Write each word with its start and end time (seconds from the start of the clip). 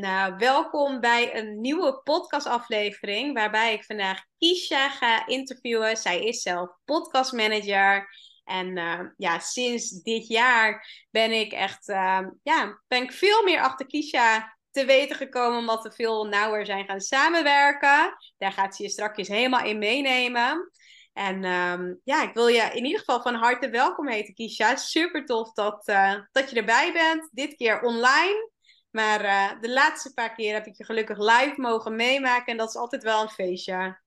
Nou, 0.00 0.36
welkom 0.36 1.00
bij 1.00 1.36
een 1.36 1.60
nieuwe 1.60 2.00
podcastaflevering 2.02 3.34
waarbij 3.34 3.72
ik 3.72 3.84
vandaag 3.84 4.24
Kisha 4.38 4.88
ga 4.88 5.26
interviewen. 5.26 5.96
Zij 5.96 6.24
is 6.24 6.42
zelf 6.42 6.70
podcastmanager. 6.84 8.08
En 8.44 8.76
uh, 8.76 9.00
ja, 9.16 9.38
sinds 9.38 9.90
dit 10.02 10.28
jaar 10.28 10.86
ben 11.10 11.32
ik 11.32 11.52
echt, 11.52 11.88
uh, 11.88 12.20
ja, 12.42 12.82
ben 12.88 13.02
ik 13.02 13.12
veel 13.12 13.42
meer 13.44 13.60
achter 13.60 13.86
Kisha 13.86 14.56
te 14.70 14.84
weten 14.84 15.16
gekomen, 15.16 15.58
omdat 15.58 15.82
we 15.82 15.92
veel 15.92 16.24
nauwer 16.24 16.66
zijn 16.66 16.84
gaan 16.84 17.00
samenwerken. 17.00 18.16
Daar 18.38 18.52
gaat 18.52 18.76
ze 18.76 18.82
je 18.82 18.88
straks 18.88 19.28
helemaal 19.28 19.64
in 19.64 19.78
meenemen. 19.78 20.70
En 21.12 21.44
um, 21.44 22.00
ja, 22.04 22.22
ik 22.22 22.34
wil 22.34 22.46
je 22.46 22.70
in 22.72 22.84
ieder 22.84 22.98
geval 22.98 23.22
van 23.22 23.34
harte 23.34 23.70
welkom 23.70 24.08
heten, 24.08 24.34
Kisha. 24.34 24.76
Super 24.76 25.24
tof 25.24 25.52
dat, 25.52 25.88
uh, 25.88 26.14
dat 26.32 26.50
je 26.50 26.56
erbij 26.56 26.92
bent. 26.92 27.28
Dit 27.32 27.54
keer 27.54 27.82
online. 27.82 28.52
Maar 28.94 29.24
uh, 29.24 29.60
de 29.60 29.70
laatste 29.70 30.14
paar 30.14 30.34
keer 30.34 30.54
heb 30.54 30.66
ik 30.66 30.76
je 30.76 30.84
gelukkig 30.84 31.18
live 31.18 31.54
mogen 31.56 31.96
meemaken. 31.96 32.46
En 32.46 32.56
dat 32.56 32.68
is 32.68 32.76
altijd 32.76 33.02
wel 33.02 33.22
een 33.22 33.28
feestje. 33.28 34.00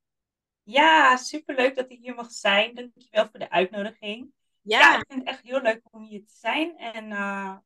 Ja, 0.63 1.17
superleuk 1.17 1.75
dat 1.75 1.91
ik 1.91 1.99
hier 1.99 2.16
mag 2.16 2.31
zijn. 2.31 2.75
Dankjewel 2.75 3.30
voor 3.30 3.39
de 3.39 3.49
uitnodiging. 3.49 4.31
Ja. 4.61 4.80
ja 4.80 4.97
ik 4.97 5.05
vind 5.08 5.19
het 5.19 5.30
echt 5.30 5.43
heel 5.43 5.61
leuk 5.61 5.81
om 5.91 6.03
hier 6.03 6.25
te 6.25 6.33
zijn. 6.33 6.77
En 6.77 7.11
uh, 7.11 7.58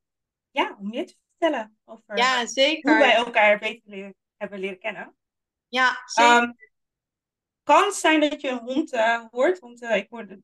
ja, 0.50 0.76
om 0.78 0.92
je 0.92 1.04
te 1.04 1.14
vertellen 1.28 1.78
over 1.84 2.16
ja, 2.16 2.46
zeker. 2.46 2.90
hoe 2.90 3.00
wij 3.00 3.14
elkaar 3.14 3.58
beter 3.58 3.90
leren, 3.90 4.14
hebben 4.36 4.58
leren 4.58 4.78
kennen. 4.78 5.16
Ja, 5.68 6.02
zeker. 6.04 6.42
Um, 6.42 6.56
kan 7.62 7.92
zijn 7.92 8.20
dat 8.20 8.40
je 8.40 8.48
een 8.48 8.58
hond 8.58 8.92
uh, 8.92 9.24
hoort. 9.30 9.58
Want 9.58 9.82
ik 9.82 10.06
hoorde 10.10 10.42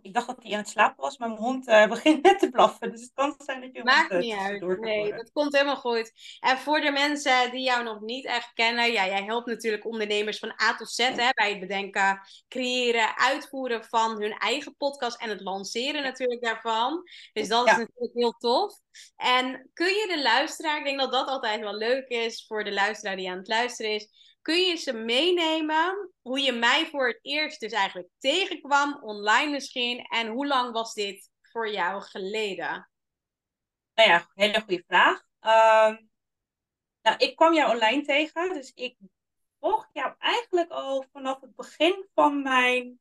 ik 0.00 0.14
dacht 0.14 0.26
dat 0.26 0.42
hij 0.42 0.52
aan 0.52 0.58
het 0.58 0.68
slapen 0.68 1.02
was, 1.02 1.18
maar 1.18 1.28
mijn 1.28 1.40
hond 1.40 1.68
uh, 1.68 1.88
begint 1.94 2.22
net 2.22 2.38
te 2.38 2.50
blaffen. 2.50 2.90
Dus 2.90 3.00
het 3.00 3.10
kan 3.14 3.34
zijn 3.38 3.60
dat 3.60 3.70
je 3.72 3.84
Maakt 3.84 4.10
hond, 4.10 4.22
niet 4.22 4.34
uit. 4.34 4.80
Nee, 4.80 5.14
dat 5.14 5.32
komt 5.32 5.52
helemaal 5.52 5.76
goed. 5.76 6.12
En 6.40 6.58
voor 6.58 6.80
de 6.80 6.90
mensen 6.90 7.50
die 7.50 7.62
jou 7.62 7.84
nog 7.84 8.00
niet 8.00 8.24
echt 8.24 8.52
kennen, 8.54 8.92
ja, 8.92 9.06
jij 9.06 9.24
helpt 9.24 9.46
natuurlijk 9.46 9.84
ondernemers 9.84 10.38
van 10.38 10.60
A 10.62 10.76
tot 10.76 10.90
Z 10.90 10.98
hè, 10.98 11.28
bij 11.34 11.50
het 11.50 11.60
bedenken, 11.60 12.20
creëren, 12.48 13.18
uitvoeren 13.18 13.84
van 13.84 14.20
hun 14.20 14.32
eigen 14.32 14.76
podcast 14.76 15.20
en 15.20 15.28
het 15.28 15.40
lanceren 15.40 16.02
natuurlijk 16.02 16.42
daarvan. 16.42 17.02
Dus 17.32 17.48
dat 17.48 17.66
is 17.66 17.72
natuurlijk 17.72 18.14
heel 18.14 18.32
tof. 18.38 18.80
En 19.16 19.70
kun 19.74 19.94
je 19.94 20.06
de 20.08 20.22
luisteraar, 20.22 20.78
ik 20.78 20.84
denk 20.84 20.98
dat 20.98 21.12
dat 21.12 21.28
altijd 21.28 21.60
wel 21.60 21.74
leuk 21.74 22.08
is 22.08 22.44
voor 22.46 22.64
de 22.64 22.72
luisteraar 22.72 23.16
die 23.16 23.30
aan 23.30 23.38
het 23.38 23.48
luisteren 23.48 23.94
is 23.94 24.08
Kun 24.42 24.60
je 24.60 24.76
ze 24.76 24.92
meenemen 24.92 26.12
hoe 26.20 26.40
je 26.40 26.52
mij 26.52 26.86
voor 26.86 27.06
het 27.06 27.18
eerst 27.22 27.60
dus 27.60 27.72
eigenlijk 27.72 28.08
tegenkwam, 28.18 29.02
online 29.02 29.50
misschien, 29.50 29.98
en 29.98 30.26
hoe 30.26 30.46
lang 30.46 30.72
was 30.72 30.94
dit 30.94 31.30
voor 31.42 31.70
jou 31.70 32.02
geleden? 32.02 32.90
Nou 33.94 34.10
ja, 34.10 34.30
hele 34.34 34.60
goede 34.60 34.84
vraag. 34.86 35.22
Um, 35.40 36.10
nou, 37.02 37.16
ik 37.16 37.36
kwam 37.36 37.54
jou 37.54 37.74
online 37.74 38.02
tegen, 38.02 38.54
dus 38.54 38.72
ik 38.74 38.96
volg 39.60 39.88
jou 39.92 40.14
eigenlijk 40.18 40.70
al 40.70 41.04
vanaf 41.12 41.40
het 41.40 41.54
begin 41.54 42.08
van 42.14 42.42
mijn 42.42 43.00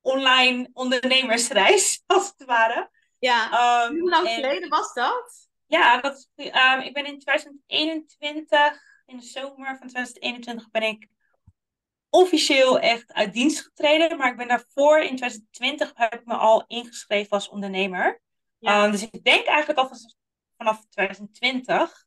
online 0.00 0.70
ondernemersreis, 0.72 2.02
als 2.06 2.32
het 2.36 2.44
ware. 2.46 2.90
Ja, 3.18 3.44
um, 3.86 3.98
hoe 3.98 4.10
lang 4.10 4.28
geleden 4.28 4.68
was 4.68 4.92
dat? 4.92 5.48
Ja, 5.66 6.00
dat 6.00 6.28
um, 6.34 6.80
ik 6.80 6.92
ben 6.92 7.06
in 7.06 7.18
2021 7.18 8.87
in 9.08 9.16
de 9.16 9.24
zomer 9.24 9.78
van 9.78 9.88
2021 9.88 10.70
ben 10.70 10.82
ik 10.82 11.08
officieel 12.10 12.78
echt 12.78 13.12
uit 13.12 13.32
dienst 13.32 13.60
getreden. 13.60 14.18
Maar 14.18 14.30
ik 14.30 14.36
ben 14.36 14.48
daarvoor, 14.48 14.98
in 14.98 15.16
2020, 15.16 15.92
heb 15.94 16.14
ik 16.14 16.24
me 16.24 16.34
al 16.34 16.64
ingeschreven 16.66 17.30
als 17.30 17.48
ondernemer. 17.48 18.22
Ja. 18.58 18.84
Um, 18.84 18.90
dus 18.90 19.02
ik 19.02 19.24
denk 19.24 19.46
eigenlijk 19.46 19.78
al 19.78 19.96
vanaf 20.56 20.86
2020. 20.88 22.06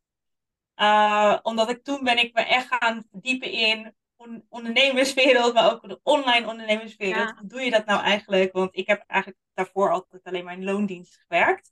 Uh, 0.75 1.38
omdat 1.41 1.69
ik 1.69 1.84
toen 1.84 2.03
ben 2.03 2.17
ik 2.17 2.34
me 2.34 2.41
echt 2.41 2.67
gaan 2.67 3.03
verdiepen 3.11 3.51
in 3.51 3.95
on 4.16 4.45
ondernemerswereld, 4.50 5.53
maar 5.53 5.72
ook 5.72 5.88
de 5.88 6.00
online 6.03 6.47
ondernemerswereld. 6.47 7.29
Ja. 7.29 7.35
Hoe 7.40 7.47
doe 7.47 7.61
je 7.61 7.72
dat 7.72 7.85
nou 7.85 8.01
eigenlijk? 8.01 8.53
Want 8.53 8.75
ik 8.75 8.88
heb 8.88 9.03
eigenlijk 9.07 9.41
daarvoor 9.53 9.91
altijd 9.91 10.23
alleen 10.23 10.44
maar 10.44 10.53
in 10.53 10.63
loondienst 10.63 11.17
gewerkt. 11.28 11.72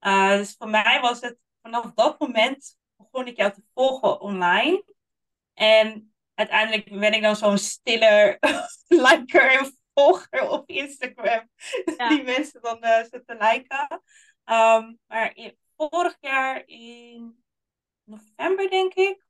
Uh, 0.00 0.30
dus 0.30 0.54
voor 0.58 0.68
mij 0.68 1.00
was 1.00 1.20
het 1.20 1.38
vanaf 1.62 1.92
dat 1.94 2.18
moment 2.18 2.76
begon 3.14 3.28
ik 3.28 3.36
jou 3.36 3.52
te 3.52 3.62
volgen 3.74 4.20
online. 4.20 4.84
En 5.54 6.14
uiteindelijk 6.34 7.00
ben 7.00 7.12
ik 7.12 7.22
dan 7.22 7.36
zo'n 7.36 7.58
stiller 7.58 8.38
liker 8.88 9.58
en 9.58 9.78
volger 9.94 10.48
op 10.48 10.68
Instagram. 10.68 11.48
Die 12.08 12.22
mensen 12.22 12.60
dan 12.60 12.78
uh, 12.80 13.02
zitten 13.10 13.36
liken. 13.36 14.02
Um, 14.44 14.98
maar 15.06 15.36
in, 15.36 15.58
vorig 15.76 16.16
jaar 16.20 16.62
in 16.66 17.44
november, 18.04 18.70
denk 18.70 18.94
ik. 18.94 19.24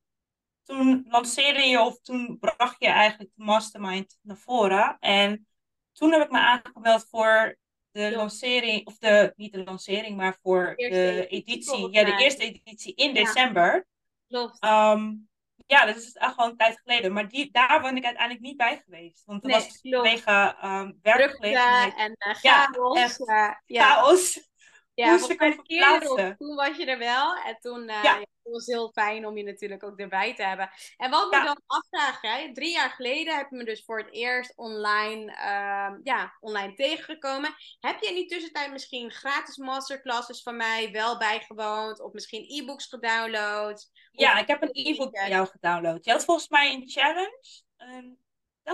Toen 0.62 1.04
lanceerde 1.08 1.62
je, 1.62 1.80
of 1.80 2.00
toen 2.00 2.38
bracht 2.38 2.76
je 2.78 2.86
eigenlijk 2.86 3.30
de 3.34 3.44
mastermind 3.44 4.18
naar 4.22 4.36
voren. 4.36 4.96
En 4.98 5.46
toen 5.92 6.12
heb 6.12 6.22
ik 6.22 6.30
me 6.30 6.38
aangemeld 6.38 7.06
voor 7.08 7.56
de 7.94 8.12
lancering, 8.16 8.86
of 8.86 8.98
de, 8.98 9.32
niet 9.36 9.52
de 9.52 9.64
lancering, 9.64 10.16
maar 10.16 10.38
voor 10.42 10.74
de 10.76 11.26
editie, 11.28 11.92
ja, 11.92 12.04
de 12.04 12.16
eerste 12.16 12.42
editie 12.42 12.94
in 12.94 13.14
december. 13.14 13.86
Klopt. 14.28 14.64
Um, 14.64 15.28
ja, 15.66 15.86
dat 15.86 15.96
is 15.96 16.12
echt 16.12 16.36
al 16.36 16.48
een 16.48 16.56
tijd 16.56 16.80
geleden. 16.84 17.12
Maar 17.12 17.28
die, 17.28 17.50
daar 17.52 17.80
ben 17.82 17.96
ik 17.96 18.04
uiteindelijk 18.04 18.44
niet 18.44 18.56
bij 18.56 18.82
geweest. 18.84 19.22
Want 19.24 19.42
nee, 19.42 19.54
was 19.54 19.78
vanwege 19.82 20.56
um, 20.64 20.98
werkgelegenheid. 21.02 21.94
en 21.96 22.16
uh, 22.28 22.34
chaos. 22.34 22.96
Ja, 22.96 23.02
echt, 23.02 23.20
uh, 23.20 23.52
ja. 23.66 23.94
chaos. 23.94 24.52
Ja, 24.94 25.10
Moest 25.10 25.30
ik 25.30 25.62
keer 25.62 26.00
toen 26.38 26.54
was 26.54 26.76
je 26.76 26.86
er 26.86 26.98
wel. 26.98 27.36
En 27.36 27.56
toen 27.60 27.80
uh, 27.80 28.02
ja. 28.02 28.18
het 28.18 28.28
was 28.42 28.66
heel 28.66 28.90
fijn 28.92 29.26
om 29.26 29.36
je 29.36 29.44
natuurlijk 29.44 29.82
ook 29.82 29.98
erbij 29.98 30.34
te 30.34 30.42
hebben. 30.42 30.70
En 30.96 31.10
wat 31.10 31.30
me 31.30 31.42
dan 31.42 31.62
afvraag, 31.66 32.20
hè, 32.20 32.52
drie 32.52 32.72
jaar 32.72 32.90
geleden 32.90 33.36
heb 33.36 33.50
je 33.50 33.56
me 33.56 33.64
dus 33.64 33.84
voor 33.84 33.98
het 33.98 34.12
eerst 34.12 34.56
online, 34.56 35.30
uh, 35.30 35.98
ja, 36.02 36.36
online 36.40 36.74
tegengekomen. 36.74 37.54
Heb 37.80 38.00
je 38.00 38.08
in 38.08 38.14
die 38.14 38.26
tussentijd 38.26 38.72
misschien 38.72 39.10
gratis 39.10 39.56
masterclasses 39.56 40.42
van 40.42 40.56
mij 40.56 40.90
wel 40.92 41.18
bijgewoond? 41.18 42.00
Of 42.00 42.12
misschien 42.12 42.44
e-books 42.48 42.86
gedownload? 42.86 43.90
Ja, 44.10 44.38
ik 44.38 44.46
heb 44.46 44.62
een 44.62 44.70
e-book 44.72 45.18
van 45.18 45.28
jou 45.28 45.46
gedownload. 45.46 46.04
Je 46.04 46.10
had 46.10 46.24
volgens 46.24 46.48
mij 46.48 46.72
een 46.72 46.88
challenge. 46.88 47.62
Um, 47.78 48.18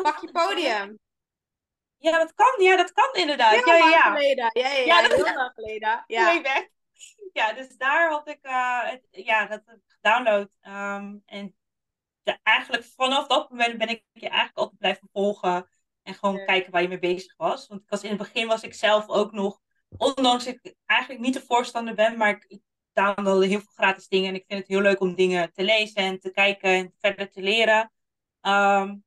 Pak 0.03 0.20
je 0.20 0.30
podium. 0.30 0.98
Ja, 2.00 2.18
dat 2.18 2.34
kan. 2.34 2.64
Ja, 2.64 2.76
dat 2.76 2.92
kan 2.92 3.12
inderdaad. 3.12 3.54
Heel 3.54 3.66
ja, 3.66 3.76
ja, 3.76 3.88
ja. 3.88 4.12
geleden. 4.12 4.50
Ja, 4.52 4.68
ja, 4.68 4.76
ja, 4.76 4.84
ja 4.84 5.08
dat 5.08 5.24
heel 5.24 5.34
lang 5.34 5.52
geleden. 5.54 6.04
Ja. 6.06 6.42
weg. 6.42 6.68
Ja, 7.32 7.52
dus 7.52 7.76
daar 7.76 8.10
had 8.10 8.28
ik 8.28 8.38
uh, 8.42 8.82
het, 8.82 9.06
ja, 9.10 9.46
dat 9.46 9.62
gedownload. 9.86 10.48
Um, 10.62 11.22
en 11.24 11.54
de, 12.22 12.38
eigenlijk 12.42 12.84
vanaf 12.84 13.26
dat 13.26 13.50
moment 13.50 13.78
ben 13.78 13.88
ik 13.88 14.04
je 14.12 14.28
eigenlijk 14.28 14.58
altijd 14.58 14.78
blijven 14.78 15.08
volgen. 15.12 15.68
En 16.02 16.14
gewoon 16.14 16.44
kijken 16.44 16.72
waar 16.72 16.82
je 16.82 16.88
mee 16.88 16.98
bezig 16.98 17.36
was. 17.36 17.66
Want 17.66 17.80
ik 17.80 17.88
was, 17.88 18.02
in 18.02 18.08
het 18.08 18.18
begin 18.18 18.46
was 18.46 18.62
ik 18.62 18.74
zelf 18.74 19.08
ook 19.08 19.32
nog, 19.32 19.60
ondanks 19.96 20.46
ik 20.46 20.74
eigenlijk 20.86 21.20
niet 21.20 21.34
de 21.34 21.44
voorstander 21.46 21.94
ben, 21.94 22.16
maar 22.16 22.30
ik, 22.30 22.44
ik 22.48 22.62
downloadde 22.92 23.46
heel 23.46 23.60
veel 23.60 23.72
gratis 23.74 24.08
dingen. 24.08 24.28
En 24.28 24.34
ik 24.34 24.44
vind 24.46 24.60
het 24.60 24.68
heel 24.68 24.80
leuk 24.80 25.00
om 25.00 25.14
dingen 25.14 25.53
te 25.53 25.62
lezen 25.62 26.03
en 26.03 26.20
te 26.20 26.30
kijken 26.30 26.70
en 26.70 26.94
verder 26.98 27.30
te 27.30 27.42
leren. 27.42 27.92
Um, 28.42 29.04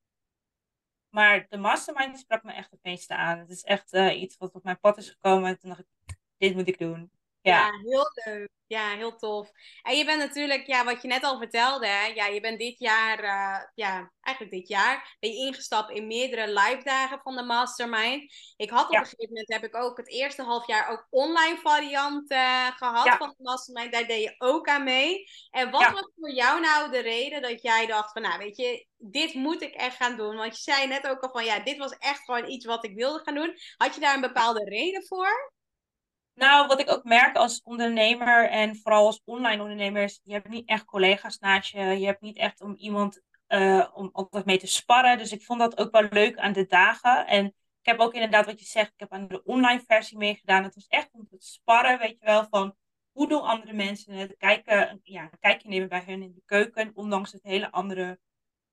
maar 1.13 1.45
de 1.49 1.57
mastermind 1.57 2.19
sprak 2.19 2.43
me 2.43 2.51
echt 2.51 2.71
het 2.71 2.83
meeste 2.83 3.15
aan. 3.15 3.39
Het 3.39 3.49
is 3.49 3.63
echt 3.63 3.93
uh, 3.93 4.21
iets 4.21 4.37
wat 4.37 4.55
op 4.55 4.63
mijn 4.63 4.79
pad 4.79 4.97
is 4.97 5.09
gekomen. 5.09 5.49
En 5.49 5.59
toen 5.59 5.69
dacht 5.69 5.81
ik, 5.81 6.15
dit 6.37 6.55
moet 6.55 6.67
ik 6.67 6.77
doen. 6.77 7.11
Ja. 7.43 7.57
ja, 7.57 7.71
heel 7.71 8.11
leuk. 8.25 8.49
Ja, 8.67 8.95
heel 8.95 9.15
tof. 9.15 9.51
En 9.81 9.97
je 9.97 10.05
bent 10.05 10.19
natuurlijk, 10.19 10.67
ja, 10.67 10.85
wat 10.85 11.01
je 11.01 11.07
net 11.07 11.23
al 11.23 11.37
vertelde, 11.37 11.87
hè, 11.87 12.05
ja, 12.05 12.25
je 12.25 12.41
bent 12.41 12.59
dit 12.59 12.79
jaar, 12.79 13.23
uh, 13.23 13.65
ja, 13.73 14.11
eigenlijk 14.21 14.55
dit 14.55 14.67
jaar, 14.67 15.17
ben 15.19 15.29
je 15.29 15.45
ingestapt 15.45 15.91
in 15.91 16.07
meerdere 16.07 16.47
live 16.47 16.81
dagen 16.83 17.19
van 17.23 17.35
de 17.35 17.43
Mastermind. 17.43 18.33
Ik 18.55 18.69
had 18.69 18.85
op 18.89 18.95
een 18.95 18.99
gegeven 18.99 19.27
moment, 19.27 19.53
heb 19.53 19.63
ik 19.63 19.75
ook 19.75 19.97
het 19.97 20.09
eerste 20.09 20.43
half 20.43 20.67
jaar 20.67 20.89
ook 20.89 21.07
online 21.09 21.57
varianten 21.57 22.37
uh, 22.37 22.67
gehad 22.67 23.05
ja. 23.05 23.17
van 23.17 23.29
de 23.37 23.43
Mastermind. 23.43 23.91
Daar 23.91 24.07
deed 24.07 24.23
je 24.23 24.35
ook 24.37 24.67
aan 24.67 24.83
mee. 24.83 25.23
En 25.51 25.71
wat 25.71 25.91
was 25.91 26.11
voor 26.15 26.31
jou 26.31 26.59
nou 26.59 26.91
de 26.91 26.99
reden 26.99 27.41
dat 27.41 27.61
jij 27.61 27.85
dacht 27.85 28.11
van, 28.11 28.21
nou, 28.21 28.37
weet 28.37 28.57
je, 28.57 28.87
dit 28.97 29.33
moet 29.33 29.61
ik 29.61 29.73
echt 29.73 29.95
gaan 29.95 30.17
doen? 30.17 30.35
Want 30.35 30.55
je 30.55 30.61
zei 30.61 30.87
net 30.87 31.07
ook 31.07 31.21
al 31.21 31.29
van, 31.31 31.45
ja, 31.45 31.59
dit 31.59 31.77
was 31.77 31.97
echt 31.97 32.23
gewoon 32.23 32.49
iets 32.49 32.65
wat 32.65 32.85
ik 32.85 32.95
wilde 32.95 33.21
gaan 33.23 33.35
doen. 33.35 33.57
Had 33.77 33.95
je 33.95 34.01
daar 34.01 34.15
een 34.15 34.21
bepaalde 34.21 34.63
reden 34.63 35.05
voor? 35.07 35.51
Nou, 36.35 36.67
wat 36.67 36.79
ik 36.79 36.89
ook 36.89 37.03
merk 37.03 37.35
als 37.35 37.61
ondernemer 37.63 38.49
en 38.49 38.75
vooral 38.75 39.05
als 39.05 39.21
online 39.25 39.61
ondernemer 39.61 40.03
is, 40.03 40.19
je 40.23 40.33
hebt 40.33 40.49
niet 40.49 40.67
echt 40.67 40.85
collega's 40.85 41.39
naast 41.39 41.71
je. 41.71 41.79
Je 41.79 42.05
hebt 42.05 42.21
niet 42.21 42.37
echt 42.37 42.61
om 42.61 42.75
iemand 42.75 43.21
eh, 43.47 43.87
om 43.93 44.09
altijd 44.13 44.45
mee 44.45 44.57
te 44.57 44.67
sparren. 44.67 45.17
Dus 45.17 45.31
ik 45.31 45.43
vond 45.43 45.59
dat 45.59 45.77
ook 45.77 45.91
wel 45.91 46.07
leuk 46.09 46.37
aan 46.37 46.53
de 46.53 46.65
dagen. 46.65 47.27
En 47.27 47.45
ik 47.45 47.89
heb 47.89 47.99
ook 47.99 48.13
inderdaad 48.13 48.45
wat 48.45 48.59
je 48.59 48.65
zegt, 48.65 48.93
ik 48.93 48.99
heb 48.99 49.11
aan 49.11 49.27
de 49.27 49.43
online 49.43 49.83
versie 49.87 50.17
meegedaan. 50.17 50.63
Het 50.63 50.75
was 50.75 50.87
echt 50.87 51.09
om 51.11 51.27
te 51.27 51.35
sparren, 51.39 51.99
weet 51.99 52.17
je 52.19 52.25
wel, 52.25 52.47
van 52.49 52.75
hoe 53.11 53.27
doen 53.27 53.41
andere 53.41 53.73
mensen 53.73 54.13
het? 54.13 54.37
Kijken, 54.37 54.99
ja, 55.03 55.21
een 55.21 55.39
kijkje 55.39 55.69
nemen 55.69 55.89
bij 55.89 56.03
hun 56.05 56.21
in 56.21 56.33
de 56.33 56.41
keuken, 56.45 56.91
ondanks 56.93 57.31
het 57.31 57.43
hele 57.43 57.71
andere 57.71 58.19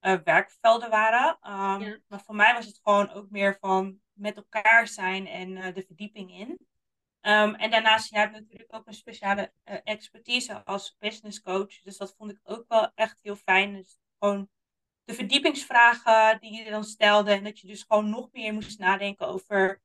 uh, 0.01 0.17
werkvelden 0.25 0.91
waren. 0.91 1.29
Um, 1.29 2.03
Maar 2.09 2.23
voor 2.25 2.35
mij 2.35 2.55
was 2.55 2.67
het 2.67 2.81
gewoon 2.83 3.11
ook 3.11 3.31
meer 3.31 3.57
van 3.61 4.01
met 4.13 4.37
elkaar 4.37 4.87
zijn 4.87 5.27
en 5.27 5.51
uh, 5.51 5.75
de 5.75 5.85
verdieping 5.87 6.33
in. 6.33 6.70
Um, 7.23 7.55
en 7.55 7.71
daarnaast, 7.71 8.11
jij 8.11 8.21
hebt 8.21 8.33
natuurlijk 8.33 8.75
ook 8.75 8.87
een 8.87 8.95
speciale 8.95 9.53
uh, 9.65 9.77
expertise 9.85 10.65
als 10.65 10.97
business 10.99 11.43
coach. 11.43 11.83
Dus 11.83 11.97
dat 11.97 12.15
vond 12.17 12.31
ik 12.31 12.41
ook 12.43 12.65
wel 12.69 12.93
echt 12.95 13.19
heel 13.23 13.37
fijn. 13.37 13.73
Dus 13.73 13.99
gewoon 14.19 14.49
de 15.05 15.15
verdiepingsvragen 15.15 16.41
die 16.41 16.65
je 16.65 16.71
dan 16.71 16.85
stelde. 16.85 17.33
En 17.33 17.45
dat 17.45 17.59
je 17.59 17.67
dus 17.67 17.85
gewoon 17.89 18.11
nog 18.11 18.29
meer 18.33 18.53
moest 18.53 18.79
nadenken 18.79 19.27
over 19.27 19.83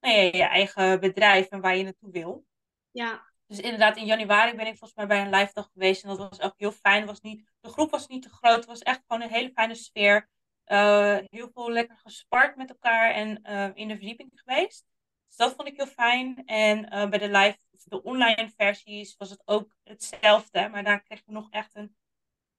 nou 0.00 0.14
ja, 0.14 0.22
je 0.22 0.42
eigen 0.42 1.00
bedrijf 1.00 1.46
en 1.46 1.60
waar 1.60 1.76
je 1.76 1.84
naartoe 1.84 2.10
wil. 2.10 2.46
Ja. 2.90 3.28
Dus 3.46 3.60
inderdaad, 3.60 3.96
in 3.96 4.06
januari 4.06 4.56
ben 4.56 4.66
ik 4.66 4.78
volgens 4.78 4.94
mij 4.94 5.06
bij 5.06 5.20
een 5.20 5.34
live 5.34 5.52
dag 5.52 5.70
geweest. 5.72 6.02
En 6.02 6.08
dat 6.08 6.18
was 6.18 6.40
ook 6.40 6.54
heel 6.56 6.72
fijn. 6.72 7.06
Was 7.06 7.20
niet, 7.20 7.52
de 7.60 7.68
groep 7.68 7.90
was 7.90 8.06
niet 8.06 8.22
te 8.22 8.28
groot. 8.28 8.56
Het 8.56 8.66
was 8.66 8.82
echt 8.82 9.02
gewoon 9.06 9.22
een 9.22 9.34
hele 9.34 9.50
fijne 9.54 9.74
sfeer. 9.74 10.28
Uh, 10.66 11.18
heel 11.30 11.50
veel 11.54 11.70
lekker 11.70 11.96
gespart 11.96 12.56
met 12.56 12.68
elkaar 12.68 13.10
en 13.10 13.40
uh, 13.42 13.70
in 13.74 13.88
de 13.88 13.96
verdieping 13.96 14.30
geweest. 14.34 14.84
Dus 15.30 15.36
dat 15.36 15.54
vond 15.54 15.68
ik 15.68 15.76
heel 15.76 15.86
fijn. 15.86 16.46
En 16.46 16.94
uh, 16.94 17.08
bij 17.08 17.18
de 17.18 17.28
live, 17.28 17.58
de 17.84 18.02
online 18.02 18.52
versies 18.56 19.16
was 19.16 19.30
het 19.30 19.42
ook 19.44 19.76
hetzelfde. 19.84 20.68
Maar 20.68 20.84
daar 20.84 21.02
kregen 21.02 21.24
we 21.26 21.32
nog 21.32 21.50
echt 21.50 21.74
een. 21.74 21.96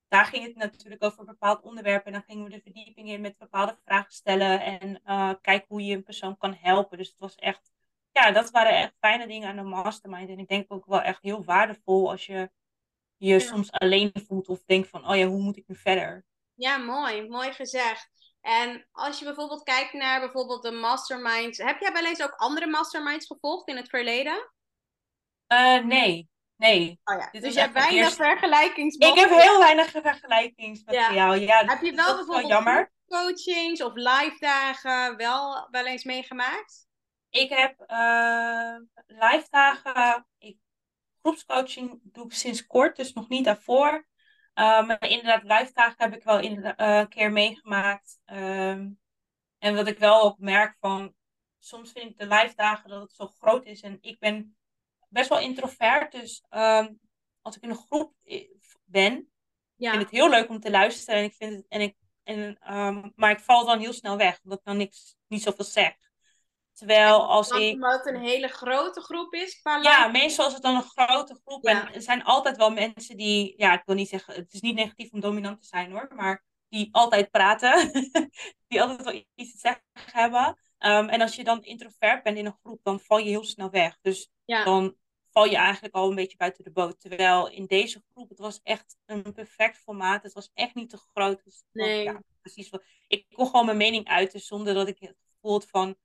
Daar 0.07 0.25
ging 0.25 0.45
het 0.45 0.55
natuurlijk 0.55 1.03
over 1.03 1.19
een 1.19 1.25
bepaald 1.25 1.61
onderwerp. 1.61 2.05
En 2.05 2.11
dan 2.11 2.23
gingen 2.23 2.43
we 2.43 2.49
de 2.49 2.61
verdieping 2.61 3.09
in 3.09 3.21
met 3.21 3.37
bepaalde 3.37 3.77
vragen 3.85 4.11
stellen. 4.11 4.79
En 4.79 5.01
kijken 5.41 5.67
hoe 5.67 5.85
je 5.85 5.95
een 5.95 6.03
persoon 6.03 6.37
kan 6.37 6.57
helpen. 6.61 6.97
Dus 6.97 7.09
het 7.09 7.19
was 7.19 7.35
echt 7.35 7.71
ja, 8.11 8.31
dat 8.31 8.51
waren 8.51 8.77
echt 8.77 8.93
fijne 8.99 9.27
dingen 9.27 9.49
aan 9.49 9.55
de 9.55 9.61
mastermind. 9.61 10.29
En 10.29 10.39
ik 10.39 10.47
denk 10.47 10.73
ook 10.73 10.85
wel 10.85 11.01
echt 11.01 11.21
heel 11.21 11.43
waardevol 11.43 12.09
als 12.09 12.25
je 12.25 12.51
je 13.17 13.39
soms 13.39 13.71
alleen 13.71 14.11
voelt 14.27 14.49
of 14.49 14.63
denkt 14.65 14.87
van, 14.87 15.07
oh 15.07 15.15
ja, 15.15 15.25
hoe 15.25 15.41
moet 15.41 15.57
ik 15.57 15.67
nu 15.67 15.75
verder? 15.75 16.25
Ja, 16.53 16.77
mooi. 16.77 17.29
Mooi 17.29 17.51
gezegd. 17.51 18.09
En 18.41 18.87
als 18.91 19.19
je 19.19 19.25
bijvoorbeeld 19.25 19.63
kijkt 19.63 19.93
naar 19.93 20.19
bijvoorbeeld 20.19 20.63
de 20.63 20.71
masterminds, 20.71 21.57
heb 21.57 21.79
jij 21.79 21.91
wel 21.91 22.05
eens 22.05 22.21
ook 22.21 22.33
andere 22.35 22.67
masterminds 22.67 23.25
gevolgd 23.25 23.67
in 23.67 23.75
het 23.75 23.89
verleden? 23.89 24.51
Uh, 25.47 25.83
nee, 25.83 26.29
nee. 26.55 26.99
Oh 27.03 27.19
ja. 27.19 27.39
dus 27.39 27.53
je 27.53 27.59
hebt 27.59 27.73
weinig 27.73 28.13
vergelijkingsmateriaal. 28.13 29.25
Ik 29.25 29.31
heb 29.31 29.41
heel 29.41 29.59
weinig 29.59 29.89
vergelijkingsmateriaal. 29.89 31.33
Ja, 31.33 31.61
ja 31.61 31.65
heb 31.65 31.81
je 31.81 31.93
wel 31.93 32.15
bijvoorbeeld 32.15 32.47
wel 32.47 32.49
jammer. 32.49 32.91
coachings 33.07 33.81
of 33.83 33.91
live 33.93 34.35
dagen 34.39 35.17
wel, 35.17 35.67
wel 35.71 35.85
eens 35.85 36.03
meegemaakt? 36.03 36.87
Ik 37.29 37.49
heb 37.49 37.83
uh, 37.87 38.75
live 39.05 39.47
dagen, 39.49 40.27
ik, 40.37 40.57
groepscoaching 41.21 41.99
doe 42.03 42.25
ik 42.25 42.33
sinds 42.33 42.67
kort, 42.67 42.95
dus 42.95 43.13
nog 43.13 43.29
niet 43.29 43.45
daarvoor. 43.45 44.09
Uh, 44.61 44.87
maar 44.87 45.09
inderdaad, 45.09 45.43
live 45.43 45.73
dagen 45.73 45.95
heb 45.97 46.15
ik 46.15 46.23
wel 46.23 46.39
in, 46.39 46.57
uh, 46.57 46.73
een 46.75 47.07
keer 47.07 47.31
meegemaakt. 47.31 48.19
Um, 48.25 48.99
en 49.57 49.75
wat 49.75 49.87
ik 49.87 49.97
wel 49.97 50.21
ook 50.21 50.39
merk 50.39 50.75
van, 50.79 51.15
soms 51.59 51.91
vind 51.91 52.09
ik 52.09 52.17
de 52.17 52.27
live 52.27 52.55
dagen 52.55 52.89
dat 52.89 53.01
het 53.01 53.13
zo 53.13 53.27
groot 53.27 53.65
is. 53.65 53.81
En 53.81 53.97
ik 54.01 54.19
ben 54.19 54.57
best 55.09 55.29
wel 55.29 55.39
introvert, 55.39 56.11
dus 56.11 56.43
um, 56.49 56.99
als 57.41 57.55
ik 57.55 57.61
in 57.61 57.69
een 57.69 57.85
groep 57.89 58.13
ben, 58.85 59.31
ja. 59.75 59.89
vind 59.89 60.01
ik 60.01 60.09
het 60.09 60.19
heel 60.19 60.29
leuk 60.29 60.49
om 60.49 60.59
te 60.59 60.71
luisteren. 60.71 61.19
En 61.19 61.25
ik 61.25 61.33
vind 61.33 61.55
het, 61.55 61.65
en 61.67 61.81
ik, 61.81 61.95
en, 62.23 62.75
um, 62.77 63.11
maar 63.15 63.31
ik 63.31 63.39
val 63.39 63.65
dan 63.65 63.79
heel 63.79 63.93
snel 63.93 64.17
weg, 64.17 64.39
omdat 64.43 64.59
ik 64.59 64.65
dan 64.65 64.77
niks, 64.77 65.15
niet 65.27 65.41
zoveel 65.41 65.65
zeg. 65.65 65.93
Terwijl 66.81 67.27
als 67.27 67.49
ik. 67.49 67.73
Omdat 67.73 68.05
het 68.05 68.15
een 68.15 68.21
hele 68.21 68.47
grote 68.47 69.01
groep 69.01 69.33
is 69.33 69.61
qua 69.61 69.81
Ja, 69.81 70.07
meestal 70.07 70.47
is 70.47 70.53
het 70.53 70.61
dan 70.61 70.75
een 70.75 70.91
grote 70.95 71.39
groep. 71.45 71.65
En 71.65 71.93
er 71.93 72.01
zijn 72.01 72.23
altijd 72.23 72.57
wel 72.57 72.71
mensen 72.71 73.17
die. 73.17 73.53
Ja, 73.57 73.73
ik 73.73 73.81
wil 73.85 73.95
niet 73.95 74.09
zeggen. 74.09 74.33
Het 74.33 74.53
is 74.53 74.61
niet 74.61 74.75
negatief 74.75 75.11
om 75.11 75.19
dominant 75.19 75.61
te 75.61 75.67
zijn 75.67 75.91
hoor. 75.91 76.11
Maar 76.15 76.43
die 76.69 76.89
altijd 76.91 77.31
praten. 77.31 77.91
die 78.67 78.81
altijd 78.81 79.03
wel 79.03 79.23
iets 79.35 79.51
te 79.51 79.57
zeggen 79.57 79.83
hebben. 79.93 80.47
Um, 80.79 81.09
en 81.09 81.21
als 81.21 81.35
je 81.35 81.43
dan 81.43 81.63
introvert 81.63 82.23
bent 82.23 82.37
in 82.37 82.45
een 82.45 82.57
groep, 82.63 82.79
dan 82.83 82.99
val 82.99 83.17
je 83.17 83.29
heel 83.29 83.43
snel 83.43 83.69
weg. 83.69 83.97
Dus 84.01 84.31
ja. 84.45 84.63
dan 84.63 84.95
val 85.31 85.45
je 85.45 85.55
eigenlijk 85.55 85.95
al 85.95 86.09
een 86.09 86.15
beetje 86.15 86.37
buiten 86.37 86.63
de 86.63 86.71
boot. 86.71 86.99
Terwijl 86.99 87.49
in 87.49 87.65
deze 87.65 88.03
groep, 88.11 88.29
het 88.29 88.39
was 88.39 88.59
echt 88.63 88.97
een 89.05 89.33
perfect 89.33 89.77
formaat. 89.77 90.23
Het 90.23 90.33
was 90.33 90.51
echt 90.53 90.75
niet 90.75 90.89
te 90.89 90.97
groot. 91.13 91.43
Dus 91.43 91.63
nee. 91.71 92.03
Ja, 92.03 92.21
precies. 92.41 92.71
Ik 93.07 93.25
kon 93.31 93.45
gewoon 93.45 93.65
mijn 93.65 93.77
mening 93.77 94.07
uiten 94.07 94.39
zonder 94.39 94.73
dat 94.73 94.87
ik 94.87 94.99
het 94.99 95.17
gevoel 95.33 95.51
had 95.51 95.67
van 95.69 95.95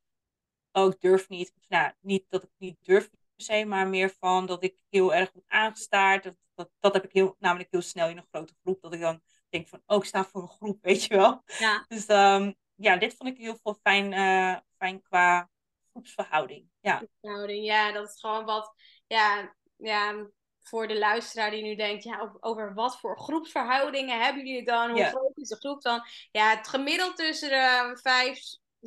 oh, 0.77 0.93
ik 0.93 1.01
durf 1.01 1.29
niet. 1.29 1.53
Nou, 1.69 1.93
niet 2.01 2.25
dat 2.29 2.43
ik 2.43 2.51
niet 2.59 2.77
durf 2.83 3.11
per 3.11 3.21
se, 3.37 3.65
maar 3.65 3.89
meer 3.89 4.15
van 4.19 4.47
dat 4.47 4.63
ik 4.63 4.77
heel 4.89 5.15
erg 5.15 5.33
word 5.33 5.45
aangestaard. 5.49 6.25
Dat, 6.25 6.37
dat, 6.55 6.71
dat 6.81 6.93
heb 6.93 7.05
ik 7.05 7.13
heel, 7.13 7.37
namelijk 7.39 7.71
heel 7.71 7.83
snel 7.83 8.09
in 8.09 8.17
een 8.17 8.27
grote 8.31 8.55
groep. 8.63 8.81
Dat 8.81 8.95
ik 8.95 9.01
dan 9.01 9.21
denk 9.49 9.69
van, 9.69 9.83
oh, 9.87 9.97
ik 9.97 10.05
sta 10.05 10.25
voor 10.25 10.43
een 10.43 10.49
groep, 10.49 10.79
weet 10.89 11.05
je 11.05 11.17
wel. 11.17 11.43
Ja. 11.59 11.85
Dus 11.89 12.09
um, 12.09 12.55
ja, 12.75 12.97
dit 12.97 13.15
vond 13.17 13.31
ik 13.31 13.39
heel 13.39 13.57
veel 13.63 13.79
fijn, 13.83 14.13
uh, 14.13 14.57
fijn 14.79 15.03
qua 15.03 15.51
groepsverhouding. 15.91 16.71
Ja. 16.81 16.97
Groepsverhouding, 16.97 17.65
ja, 17.65 17.93
dat 17.93 18.09
is 18.09 18.21
gewoon 18.21 18.45
wat, 18.45 18.75
ja, 19.07 19.55
ja, 19.77 20.27
voor 20.61 20.89
de 20.89 20.99
luisteraar 20.99 21.51
die 21.51 21.63
nu 21.63 21.75
denkt, 21.75 22.05
ja, 22.05 22.37
over 22.41 22.75
wat 22.75 23.01
voor 23.01 23.19
groepsverhoudingen 23.19 24.21
hebben 24.21 24.47
jullie 24.47 24.65
dan? 24.65 24.91
Hoe 24.91 25.05
groot 25.05 25.37
is 25.37 25.49
de 25.49 25.57
groep 25.57 25.83
dan? 25.83 26.07
Ja, 26.31 26.57
het 26.57 26.69
gemiddeld 26.69 27.17
tussen 27.17 27.49
de 27.49 27.99
vijf, 28.03 28.39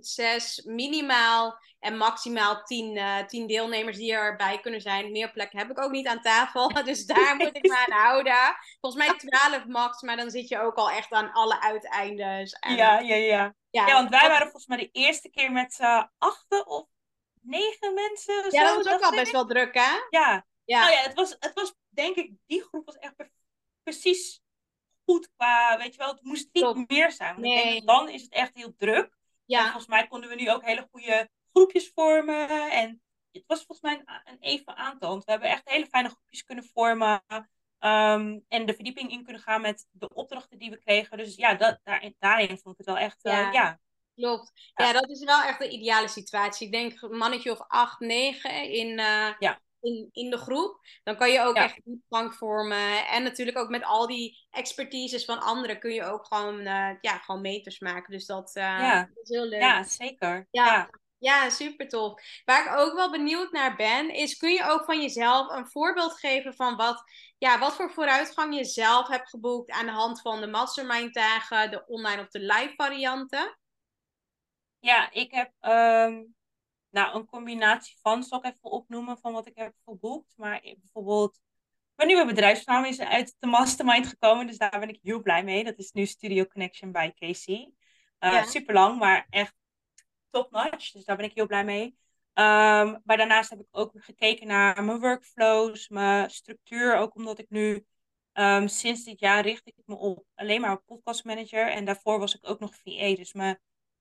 zes 0.07 0.61
minimaal 0.65 1.59
en 1.79 1.97
maximaal 1.97 2.63
tien, 2.63 2.97
eh, 2.97 3.25
tien 3.25 3.47
deelnemers 3.47 3.97
die 3.97 4.13
erbij 4.13 4.59
kunnen 4.59 4.81
zijn. 4.81 5.11
Meer 5.11 5.31
plekken 5.31 5.59
heb 5.59 5.69
ik 5.69 5.79
ook 5.81 5.91
niet 5.91 6.07
aan 6.07 6.21
tafel, 6.21 6.67
dus 6.83 7.05
daar 7.05 7.35
moet 7.35 7.55
ik 7.55 7.67
me 7.67 7.77
aan 7.87 7.97
houden. 7.99 8.55
Volgens 8.79 9.05
mij 9.05 9.17
twaalf 9.17 9.65
max, 9.65 10.01
maar 10.01 10.15
dan 10.17 10.29
zit 10.29 10.47
je 10.47 10.59
ook 10.59 10.75
al 10.75 10.89
echt 10.89 11.11
aan 11.11 11.31
alle 11.31 11.61
uiteindes. 11.61 12.51
En, 12.53 12.75
Ja, 12.75 12.99
ja, 12.99 13.15
ja. 13.15 13.55
ja, 13.69 13.87
Ja, 13.87 13.93
want 13.93 14.09
wij 14.09 14.27
waren 14.27 14.41
volgens 14.43 14.65
mij 14.67 14.77
de 14.77 14.89
eerste 14.91 15.29
keer 15.29 15.51
met 15.51 15.73
z'n 15.73 16.09
achten 16.17 16.67
of 16.67 16.87
negen 17.41 17.93
mensen. 17.93 18.51
ja, 18.51 18.67
zo, 18.67 18.75
dat 18.75 18.85
is 18.85 18.91
ook 18.91 19.01
al 19.01 19.11
best 19.11 19.31
wel 19.31 19.45
druk, 19.45 19.73
hè? 19.73 19.91
Ja. 20.09 20.45
Ja, 20.65 20.79
Nou 20.79 20.91
ja, 20.91 21.01
het 21.01 21.13
was, 21.13 21.35
het 21.39 21.51
was 21.53 21.73
denk 21.89 22.15
ik, 22.15 22.31
die 22.45 22.61
groep 22.63 22.85
was 22.85 22.95
echt 22.97 23.15
pre- 23.15 23.31
precies 23.83 24.41
goed 25.05 25.29
qua, 25.35 25.77
weet 25.77 25.91
je 25.93 25.97
wel, 25.99 26.09
het 26.13 26.23
moest 26.23 26.47
niet 26.51 26.89
meer 26.89 27.11
zijn. 27.11 27.33
Want 27.33 27.45
ik 27.45 27.53
Nee. 27.53 27.71
denk, 27.71 27.87
dan 27.87 28.09
is 28.09 28.21
het 28.21 28.31
echt 28.33 28.55
heel 28.55 28.73
druk. 28.77 29.17
En 29.57 29.57
ja, 29.57 29.63
volgens 29.63 29.87
mij 29.87 30.07
konden 30.07 30.29
we 30.29 30.35
nu 30.35 30.51
ook 30.51 30.65
hele 30.65 30.87
goede 30.91 31.29
groepjes 31.51 31.91
vormen. 31.93 32.49
En 32.71 33.01
het 33.31 33.43
was 33.47 33.57
volgens 33.65 33.81
mij 33.81 33.93
een, 34.05 34.21
een 34.33 34.39
even 34.39 34.75
aantal. 34.75 35.09
Want 35.09 35.23
we 35.23 35.31
hebben 35.31 35.49
echt 35.49 35.69
hele 35.69 35.85
fijne 35.85 36.09
groepjes 36.09 36.43
kunnen 36.43 36.63
vormen. 36.73 37.23
ehm, 37.79 38.39
en 38.47 38.65
de 38.65 38.73
verdieping 38.73 39.11
in 39.11 39.23
kunnen 39.23 39.41
gaan 39.41 39.61
met 39.61 39.87
de 39.91 40.09
opdrachten 40.13 40.57
die 40.57 40.69
we 40.69 40.77
kregen. 40.77 41.17
Dus 41.17 41.35
ja, 41.35 41.53
dat, 41.53 41.79
daarin, 41.83 42.15
daarin 42.19 42.47
vond 42.47 42.79
ik 42.79 42.85
het 42.85 42.85
wel 42.85 42.97
echt, 42.97 43.25
eh, 43.25 43.33
Ja. 43.33 43.51
ja. 43.51 43.79
klopt. 44.15 44.51
Ja. 44.73 44.85
Ja, 44.85 44.93
dat 44.93 45.09
is 45.09 45.23
wel 45.23 45.41
echt 45.41 45.59
de 45.59 45.69
ideale 45.69 46.07
situatie. 46.07 46.65
Ik 46.65 46.73
denk 46.73 47.01
een 47.01 47.17
mannetje 47.17 47.51
of 47.51 47.59
acht, 47.67 47.99
negen 47.99 48.63
in, 48.71 48.99
eh, 48.99 49.33
Ja. 49.39 49.59
In, 49.81 50.09
in 50.11 50.29
de 50.29 50.37
groep. 50.37 50.79
Dan 51.03 51.17
kan 51.17 51.31
je 51.31 51.41
ook 51.41 51.55
Ja. 51.55 51.63
echt 51.63 51.79
diepgang 51.83 52.33
vormen. 52.35 53.07
En 53.07 53.23
natuurlijk 53.23 53.57
ook 53.57 53.69
met 53.69 53.83
al 53.83 54.07
die 54.07 54.47
expertises 54.51 55.25
van 55.25 55.39
anderen 55.39 55.79
kun 55.79 55.93
je 55.93 56.03
ook 56.03 56.25
gewoon, 56.25 56.59
eh, 56.59 56.89
ja, 57.01 57.17
gewoon 57.17 57.41
meters 57.41 57.79
maken. 57.79 58.11
Dus 58.11 58.25
dat, 58.25 58.55
eh, 58.55 58.63
Ja. 58.63 58.99
dat 59.13 59.23
is 59.23 59.29
heel 59.29 59.45
leuk. 59.45 59.61
ja, 59.61 59.83
zeker. 59.83 60.47
Ja. 60.51 60.65
Ja. 60.65 60.89
Ja, 61.17 61.49
super 61.49 61.87
tof. 61.87 62.21
Waar 62.45 62.65
ik 62.65 62.79
ook 62.79 62.93
wel 62.95 63.11
benieuwd 63.11 63.51
naar 63.51 63.75
ben, 63.75 64.09
is 64.13 64.37
kun 64.37 64.51
je 64.53 64.63
ook 64.63 64.85
van 64.85 65.01
jezelf 65.01 65.49
een 65.49 65.67
voorbeeld 65.67 66.19
geven 66.19 66.53
van 66.53 66.75
wat, 66.75 67.03
ja, 67.37 67.59
wat 67.59 67.73
voor 67.75 67.91
vooruitgang 67.91 68.55
je 68.55 68.65
zelf 68.65 69.07
hebt 69.07 69.29
geboekt 69.29 69.71
aan 69.71 69.85
de 69.85 69.91
hand 69.91 70.21
van 70.21 70.41
de 70.41 70.47
mastermind 70.47 71.13
dagen, 71.13 71.71
de 71.71 71.85
online 71.87 72.21
of 72.21 72.27
de 72.29 72.39
live 72.39 72.73
varianten? 72.75 73.57
Ja, 74.79 75.11
ik 75.11 75.31
heb 75.31 75.51
ehm, 75.59 76.23
nou, 76.89 77.15
een 77.15 77.25
combinatie 77.25 77.97
van, 78.01 78.23
zal 78.23 78.39
ik 78.39 78.45
even 78.45 78.71
opnoemen, 78.71 79.17
van 79.17 79.33
wat 79.33 79.47
ik 79.47 79.55
heb 79.55 79.73
geboekt. 79.85 80.33
Maar 80.37 80.61
bijvoorbeeld, 80.61 81.39
mijn 81.95 82.07
nieuwe 82.07 82.25
bedrijfsnaam 82.25 82.85
is 82.85 82.99
uit 82.99 83.35
de 83.39 83.47
mastermind 83.47 84.07
gekomen, 84.07 84.47
dus 84.47 84.57
daar 84.57 84.79
ben 84.79 84.89
ik 84.89 84.99
heel 85.01 85.21
blij 85.21 85.43
mee. 85.43 85.63
Dat 85.63 85.77
is 85.77 85.91
nu 85.91 86.05
Studio 86.05 86.45
Connection 86.45 86.91
bij 86.91 87.13
Casey. 87.13 87.71
Eh 88.19 88.31
Ja. 88.31 88.43
Super 88.43 88.73
lang, 88.73 88.99
maar 88.99 89.27
echt 89.29 89.55
top 90.29 90.51
notch, 90.51 90.91
dus 90.91 91.05
daar 91.05 91.15
ben 91.15 91.25
ik 91.25 91.33
heel 91.33 91.47
blij 91.47 91.63
mee. 91.63 91.97
Ehm, 92.33 92.97
maar 93.03 93.17
daarnaast 93.17 93.49
heb 93.49 93.59
ik 93.59 93.67
ook 93.71 93.91
gekeken 93.95 94.47
naar 94.47 94.83
mijn 94.83 94.99
workflows, 94.99 95.87
mijn 95.87 96.29
structuur, 96.29 96.95
ook 96.95 97.15
omdat 97.15 97.39
ik 97.39 97.49
nu 97.49 97.85
ehm, 98.33 98.67
sinds 98.67 99.03
dit 99.03 99.19
jaar 99.19 99.43
richt 99.43 99.67
ik 99.67 99.75
me 99.85 99.95
op 99.95 100.25
alleen 100.35 100.61
maar 100.61 100.71
een 100.71 100.83
podcastmanager. 100.85 101.71
En 101.71 101.85
daarvoor 101.85 102.19
was 102.19 102.35
ik 102.35 102.49
ook 102.49 102.59
nog 102.59 102.75
VA, 102.75 103.15
dus 103.15 103.33
mijn 103.33 103.59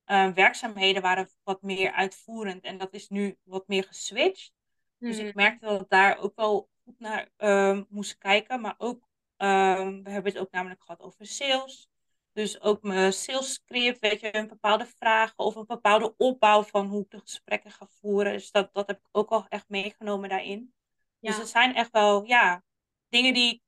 eh, 0.09 0.33
werkzaamheden 0.33 1.03
waren 1.03 1.31
wat 1.43 1.62
meer 1.62 1.93
uitvoerend. 1.93 2.65
En 2.65 2.79
dat 2.79 2.95
is 2.95 3.09
nu 3.09 3.37
wat 3.43 3.69
meer 3.69 3.85
geswitcht. 3.85 4.53
Dus 4.99 5.19
ik 5.19 5.35
merkte 5.35 5.67
dat 5.67 5.81
ik 5.81 5.88
daar 5.88 6.19
ook 6.19 6.37
wel 6.37 6.69
goed 6.85 6.99
naar 6.99 7.29
ehm, 7.37 7.85
moest 7.88 8.19
kijken. 8.19 8.61
Maar 8.61 8.75
ook, 8.79 9.09
ehm, 9.37 10.03
we 10.03 10.11
hebben 10.11 10.33
het 10.33 10.41
ook 10.41 10.50
namelijk 10.50 10.83
gehad 10.83 11.00
over 11.00 11.27
sales. 11.27 11.88
Dus 12.33 12.61
ook 12.61 12.83
mijn 12.83 13.12
sales 13.12 13.53
script, 13.53 13.99
weet 13.99 14.21
je, 14.21 14.37
een 14.37 14.49
bepaalde 14.49 14.87
vragen 14.87 15.38
of 15.38 15.55
een 15.55 15.67
bepaalde 15.67 16.15
opbouw 16.17 16.62
van 16.62 16.87
hoe 16.87 17.03
ik 17.03 17.11
de 17.11 17.21
gesprekken 17.21 17.71
ga 17.71 17.87
voeren. 18.00 18.33
Dus 18.33 18.50
dat, 18.50 18.75
dat 18.75 18.87
heb 18.87 18.99
ik 18.99 19.09
ook 19.12 19.31
al 19.31 19.47
echt 19.49 19.69
meegenomen 19.69 20.29
daarin. 20.29 20.75
Dus 21.21 21.37
het 21.37 21.49
zijn 21.49 21.75
echt 21.75 21.91
wel, 21.91 22.25
ja, 22.25 22.62
dingen 23.09 23.35
die 23.35 23.55
ik 23.55 23.62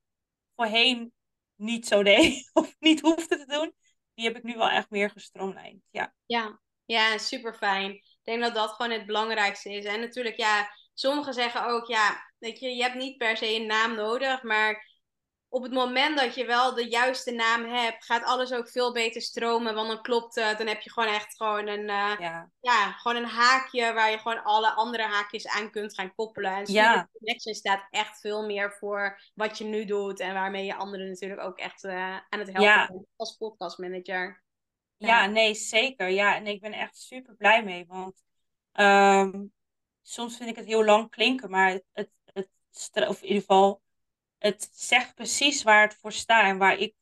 voorheen 0.55 1.13
niet 1.55 1.87
zo 1.87 2.03
deed 2.03 2.49
of 2.53 2.75
niet 2.79 3.01
hoefde 3.01 3.37
te 3.37 3.45
doen. 3.45 3.73
Die 4.13 4.25
heb 4.25 4.35
ik 4.37 4.43
nu 4.43 4.55
wel 4.55 4.69
echt 4.69 4.89
meer 4.89 5.09
gestroomlijnd, 5.09 5.83
ja. 5.89 6.13
Ja, 6.25 6.59
ja 6.85 7.17
super 7.17 7.53
fijn. 7.55 7.91
Ik 7.91 8.19
denk 8.23 8.41
dat 8.41 8.55
dat 8.55 8.69
gewoon 8.71 8.91
het 8.91 9.05
belangrijkste 9.05 9.73
is. 9.73 9.85
En 9.85 9.99
natuurlijk, 9.99 10.37
ja, 10.37 10.69
sommigen 10.93 11.33
zeggen 11.33 11.65
ook, 11.65 11.87
ja, 11.87 12.31
weet 12.37 12.59
je, 12.59 12.69
je 12.69 12.81
hebt 12.81 12.95
niet 12.95 13.17
per 13.17 13.37
se 13.37 13.55
een 13.55 13.65
naam 13.65 13.95
nodig, 13.95 14.43
maar 14.43 14.90
op 15.53 15.63
het 15.63 15.71
moment 15.71 16.17
dat 16.17 16.35
je 16.35 16.45
wel 16.45 16.73
de 16.73 16.87
juiste 16.87 17.31
naam 17.31 17.65
hebt, 17.65 18.05
gaat 18.05 18.23
alles 18.23 18.53
ook 18.53 18.69
veel 18.69 18.93
beter 18.93 19.21
stromen. 19.21 19.75
Want 19.75 19.87
dan 19.87 20.01
klopt 20.01 20.35
het. 20.35 20.57
Dan 20.57 20.67
heb 20.67 20.81
je 20.81 20.91
gewoon 20.91 21.13
echt 21.13 21.35
gewoon 21.35 21.67
een, 21.67 21.79
uh, 21.79 22.15
ja. 22.19 22.51
ja. 22.61 22.91
gewoon 22.91 23.23
een 23.23 23.29
haakje 23.29 23.93
waar 23.93 24.11
je 24.11 24.17
gewoon 24.17 24.43
alle 24.43 24.71
andere 24.71 25.03
haakjes 25.03 25.47
aan 25.47 25.71
kunt 25.71 25.93
gaan 25.93 26.15
koppelen. 26.15 26.51
En 26.51 26.63
ja. 26.65 27.09
Connection 27.13 27.53
staat 27.53 27.87
echt 27.89 28.19
veel 28.19 28.45
meer 28.45 28.71
voor 28.79 29.21
wat 29.33 29.57
je 29.57 29.63
nu 29.63 29.85
doet. 29.85 30.19
En 30.19 30.33
waarmee 30.33 30.65
je 30.65 30.75
anderen 30.75 31.07
natuurlijk 31.07 31.41
ook 31.41 31.57
echt 31.57 31.83
uh, 31.83 32.17
aan 32.29 32.39
het 32.39 32.47
helpen 32.47 32.63
ja. 32.63 32.87
bent 32.87 33.05
als 33.15 33.35
podcastmanager. 33.37 34.43
Ja. 34.97 35.07
ja, 35.07 35.25
nee, 35.25 35.53
zeker. 35.53 36.09
Ja, 36.09 36.35
en 36.35 36.47
ik 36.47 36.61
ben 36.61 36.73
echt 36.73 36.97
super 36.97 37.35
blij 37.35 37.63
mee. 37.63 37.85
Want 37.87 38.23
um, 38.73 39.53
soms 40.01 40.37
vind 40.37 40.49
ik 40.49 40.55
het 40.55 40.65
heel 40.65 40.85
lang 40.85 41.09
klinken, 41.09 41.49
maar 41.49 41.69
het, 41.69 41.83
het, 41.93 42.09
het 42.33 43.07
of 43.07 43.21
in 43.21 43.27
ieder 43.27 43.41
geval 43.41 43.81
het 44.41 44.69
zegt 44.73 45.15
precies 45.15 45.63
waar 45.63 45.81
het 45.81 45.95
voor 45.95 46.11
staat 46.11 46.43
en 46.43 46.57
waar 46.57 46.77
ik 46.77 46.95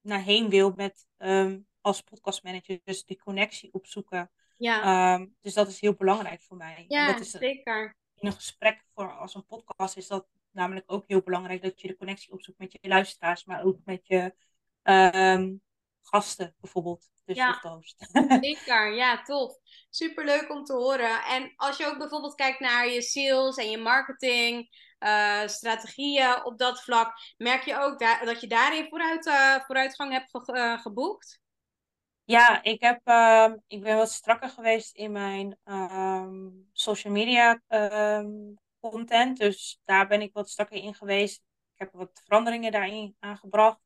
naar 0.00 0.22
heen 0.22 0.48
wil 0.48 0.72
met 0.76 1.06
um, 1.18 1.66
als 1.80 2.00
podcastmanager. 2.00 2.80
Dus 2.84 3.04
die 3.04 3.18
connectie 3.18 3.72
opzoeken. 3.72 4.30
Ja. 4.56 5.14
Um, 5.14 5.36
dus 5.40 5.54
dat 5.54 5.68
is 5.68 5.80
heel 5.80 5.94
belangrijk 5.94 6.40
voor 6.40 6.56
mij. 6.56 6.84
Ja, 6.88 7.06
en 7.06 7.12
dat 7.12 7.20
is, 7.20 7.30
zeker. 7.30 7.96
In 8.14 8.26
een 8.26 8.32
gesprek 8.32 8.84
voor, 8.94 9.12
als 9.12 9.34
een 9.34 9.46
podcast 9.46 9.96
is 9.96 10.06
dat 10.06 10.26
namelijk 10.50 10.92
ook 10.92 11.04
heel 11.06 11.22
belangrijk 11.22 11.62
dat 11.62 11.80
je 11.80 11.88
de 11.88 11.96
connectie 11.96 12.32
opzoekt 12.32 12.58
met 12.58 12.72
je 12.72 12.88
luisteraars, 12.88 13.44
maar 13.44 13.64
ook 13.64 13.78
met 13.84 14.06
je 14.06 14.34
um, 14.82 15.62
gasten 16.00 16.54
bijvoorbeeld. 16.60 17.08
Dus 17.24 17.36
ja, 17.36 17.60
zeker. 18.40 18.94
Ja, 18.94 19.22
tof. 19.22 19.58
Superleuk 19.90 20.50
om 20.50 20.64
te 20.64 20.72
horen. 20.72 21.24
En 21.24 21.52
als 21.56 21.76
je 21.76 21.86
ook 21.86 21.98
bijvoorbeeld 21.98 22.34
kijkt 22.34 22.60
naar 22.60 22.88
je 22.88 23.02
sales 23.02 23.56
en 23.56 23.70
je 23.70 23.78
marketing, 23.78 24.68
uh, 25.00 25.46
strategieën 25.46 26.44
op 26.44 26.58
dat 26.58 26.82
vlak. 26.82 27.12
Merk 27.36 27.64
je 27.64 27.78
ook 27.78 27.98
dat 28.24 28.40
je 28.40 28.46
daarin 28.46 28.88
vooruit, 28.88 29.26
uh, 29.26 29.54
vooruitgang 29.54 30.12
hebt 30.12 30.30
ge 30.30 30.52
uh, 30.52 30.78
geboekt? 30.80 31.40
Ja, 32.24 32.62
ik, 32.62 32.80
heb, 32.80 33.00
ehm, 33.04 33.56
ik 33.66 33.82
ben 33.82 33.96
wat 33.96 34.10
strakker 34.10 34.48
geweest 34.48 34.94
in 34.94 35.12
mijn 35.12 35.58
um, 35.64 36.68
social 36.72 37.12
media 37.12 37.60
um, 37.68 38.58
content. 38.80 39.38
Dus 39.38 39.80
daar 39.84 40.06
ben 40.06 40.20
ik 40.20 40.32
wat 40.32 40.50
strakker 40.50 40.76
in 40.76 40.94
geweest. 40.94 41.42
Ik 41.74 41.78
heb 41.78 41.92
wat 41.92 42.20
veranderingen 42.24 42.72
daarin 42.72 43.16
aangebracht. 43.18 43.80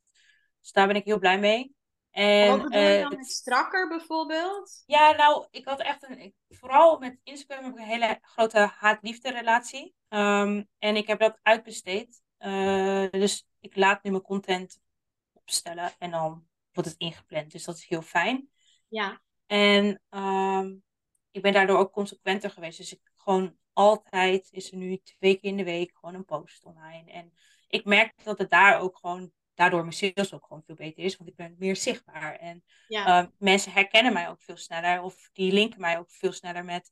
Dus 0.60 0.72
daar 0.72 0.86
ben 0.86 0.96
ik 0.96 1.04
heel 1.04 1.18
blij 1.18 1.38
mee. 1.38 1.74
En, 2.10 2.48
wat 2.48 2.62
bedoel 2.62 2.80
je 2.80 3.00
dan 3.00 3.16
met 3.16 3.30
strakker 3.30 3.88
bijvoorbeeld? 3.88 4.82
Ja, 4.86 5.12
nou, 5.12 5.46
ik 5.50 5.64
had 5.64 5.80
echt 5.80 6.02
een. 6.02 6.18
Ik, 6.18 6.34
vooral 6.48 6.98
met 6.98 7.20
Instagram 7.22 7.64
heb 7.64 7.72
ik 7.72 7.78
een 7.78 7.86
hele 7.86 8.18
grote 8.22 8.58
haat-liefde 8.58 9.30
relatie. 9.30 9.94
Um, 10.14 10.68
en 10.78 10.96
ik 10.96 11.06
heb 11.06 11.18
dat 11.18 11.38
uitbesteed. 11.42 12.22
Uh, 12.38 13.10
dus 13.10 13.48
ik 13.60 13.76
laat 13.76 14.02
nu 14.02 14.10
mijn 14.10 14.22
content 14.22 14.80
opstellen 15.32 15.92
en 15.98 16.10
dan 16.10 16.46
wordt 16.72 16.90
het 16.90 16.98
ingepland. 16.98 17.52
Dus 17.52 17.64
dat 17.64 17.76
is 17.76 17.86
heel 17.86 18.02
fijn. 18.02 18.48
Ja. 18.88 19.22
En 19.46 20.02
um, 20.10 20.82
ik 21.30 21.42
ben 21.42 21.52
daardoor 21.52 21.78
ook 21.78 21.92
consequenter 21.92 22.50
geweest. 22.50 22.78
Dus 22.78 22.92
ik 22.92 23.00
gewoon 23.16 23.56
altijd 23.72 24.48
is 24.50 24.70
er 24.70 24.76
nu 24.76 24.96
twee 24.96 25.34
keer 25.34 25.50
in 25.50 25.56
de 25.56 25.64
week 25.64 25.92
gewoon 25.94 26.14
een 26.14 26.24
post 26.24 26.64
online. 26.64 27.10
En 27.10 27.32
ik 27.68 27.84
merk 27.84 28.24
dat 28.24 28.38
het 28.38 28.50
daar 28.50 28.80
ook 28.80 28.98
gewoon 28.98 29.32
daardoor 29.54 29.80
mijn 29.80 29.92
sales 29.92 30.34
ook 30.34 30.46
gewoon 30.46 30.62
veel 30.62 30.74
beter 30.74 31.04
is, 31.04 31.16
want 31.16 31.30
ik 31.30 31.36
ben 31.36 31.56
meer 31.58 31.76
zichtbaar. 31.76 32.36
En 32.36 32.64
ja. 32.88 33.22
uh, 33.22 33.28
mensen 33.38 33.72
herkennen 33.72 34.12
mij 34.12 34.28
ook 34.28 34.42
veel 34.42 34.56
sneller, 34.56 35.02
of 35.02 35.30
die 35.32 35.52
linken 35.52 35.80
mij 35.80 35.98
ook 35.98 36.10
veel 36.10 36.32
sneller 36.32 36.64
met, 36.64 36.90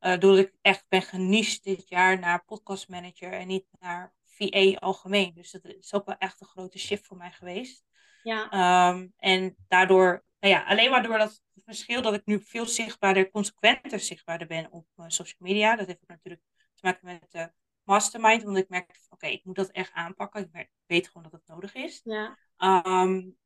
uh, 0.00 0.18
doordat 0.18 0.44
ik 0.44 0.54
echt 0.60 0.84
ben 0.88 1.02
geniest 1.02 1.64
dit 1.64 1.88
jaar 1.88 2.18
naar 2.18 2.44
podcast 2.44 2.88
manager 2.88 3.32
en 3.32 3.46
niet 3.46 3.66
naar 3.78 4.14
VA 4.24 4.74
algemeen. 4.78 5.34
Dus 5.34 5.50
dat 5.50 5.64
is 5.64 5.94
ook 5.94 6.06
wel 6.06 6.16
echt 6.18 6.40
een 6.40 6.46
grote 6.46 6.78
shift 6.78 7.06
voor 7.06 7.16
mij 7.16 7.30
geweest. 7.30 7.84
Ja. 8.22 8.88
Um, 8.88 9.12
en 9.16 9.56
daardoor, 9.68 10.24
nou 10.40 10.54
ja, 10.54 10.64
alleen 10.64 10.90
maar 10.90 11.02
door 11.02 11.18
dat 11.18 11.42
verschil 11.64 12.02
dat 12.02 12.14
ik 12.14 12.26
nu 12.26 12.40
veel 12.40 12.66
zichtbaarder, 12.66 13.30
consequenter 13.30 14.00
zichtbaarder 14.00 14.46
ben 14.46 14.72
op 14.72 14.86
uh, 14.96 15.04
social 15.08 15.38
media. 15.38 15.76
Dat 15.76 15.86
heeft 15.86 15.98
natuurlijk 16.06 16.42
te 16.56 16.80
maken 16.80 17.06
met 17.06 17.26
de 17.30 17.52
mastermind, 17.82 18.42
want 18.42 18.56
ik 18.56 18.68
merk, 18.68 19.00
oké, 19.08 19.26
ik 19.26 19.44
moet 19.44 19.56
dat 19.56 19.70
echt 19.70 19.92
aanpakken. 19.92 20.50
Ik 20.52 20.70
weet 20.86 21.06
gewoon 21.06 21.22
dat 21.22 21.32
het 21.32 21.46
nodig 21.46 21.74
is. 21.74 22.00
Ja. 22.04 22.38
Um, 22.58 23.36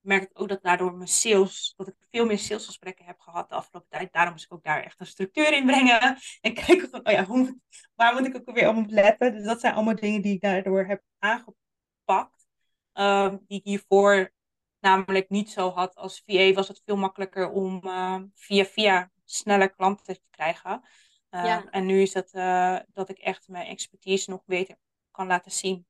merk 0.00 0.22
ik 0.22 0.40
ook 0.40 0.48
dat 0.48 0.62
daardoor 0.62 0.94
mijn 0.94 1.08
sales, 1.08 1.74
dat 1.76 1.88
ik 1.88 1.94
veel 2.10 2.26
meer 2.26 2.38
salesgesprekken 2.38 3.04
heb 3.04 3.20
gehad 3.20 3.48
de 3.48 3.54
afgelopen 3.54 3.88
tijd. 3.90 4.12
Daarom 4.12 4.32
moest 4.32 4.44
ik 4.44 4.52
ook 4.52 4.64
daar 4.64 4.82
echt 4.82 5.00
een 5.00 5.06
structuur 5.06 5.52
in 5.52 5.66
brengen. 5.66 6.18
En 6.40 6.54
kijken 6.54 6.88
van, 6.90 7.06
oh 7.06 7.12
ja, 7.12 7.24
hoe, 7.24 7.58
waar 7.94 8.14
moet 8.14 8.26
ik 8.26 8.36
ook 8.36 8.54
weer 8.54 8.68
op 8.68 8.84
letten? 8.86 9.32
Dus 9.32 9.44
dat 9.44 9.60
zijn 9.60 9.74
allemaal 9.74 9.94
dingen 9.94 10.22
die 10.22 10.34
ik 10.34 10.40
daardoor 10.40 10.84
heb 10.84 11.02
aangepakt. 11.18 12.48
Um, 12.94 13.44
die 13.46 13.58
ik 13.58 13.64
hiervoor 13.64 14.32
namelijk 14.80 15.28
niet 15.28 15.50
zo 15.50 15.70
had. 15.70 15.94
Als 15.94 16.22
VA 16.26 16.52
was 16.52 16.68
het 16.68 16.82
veel 16.84 16.96
makkelijker 16.96 17.50
om 17.50 17.80
uh, 17.84 18.20
via 18.34 18.64
via 18.64 19.10
sneller 19.24 19.70
klanten 19.70 20.14
te 20.14 20.20
krijgen. 20.30 20.82
Uh, 21.30 21.60
En 21.70 21.86
nu 21.86 22.02
is 22.02 22.12
dat 22.12 22.34
uh, 22.34 22.78
dat 22.92 23.08
ik 23.08 23.18
echt 23.18 23.48
mijn 23.48 23.66
expertise 23.66 24.30
nog 24.30 24.42
beter 24.44 24.76
kan 25.10 25.26
laten 25.26 25.52
zien. 25.52 25.86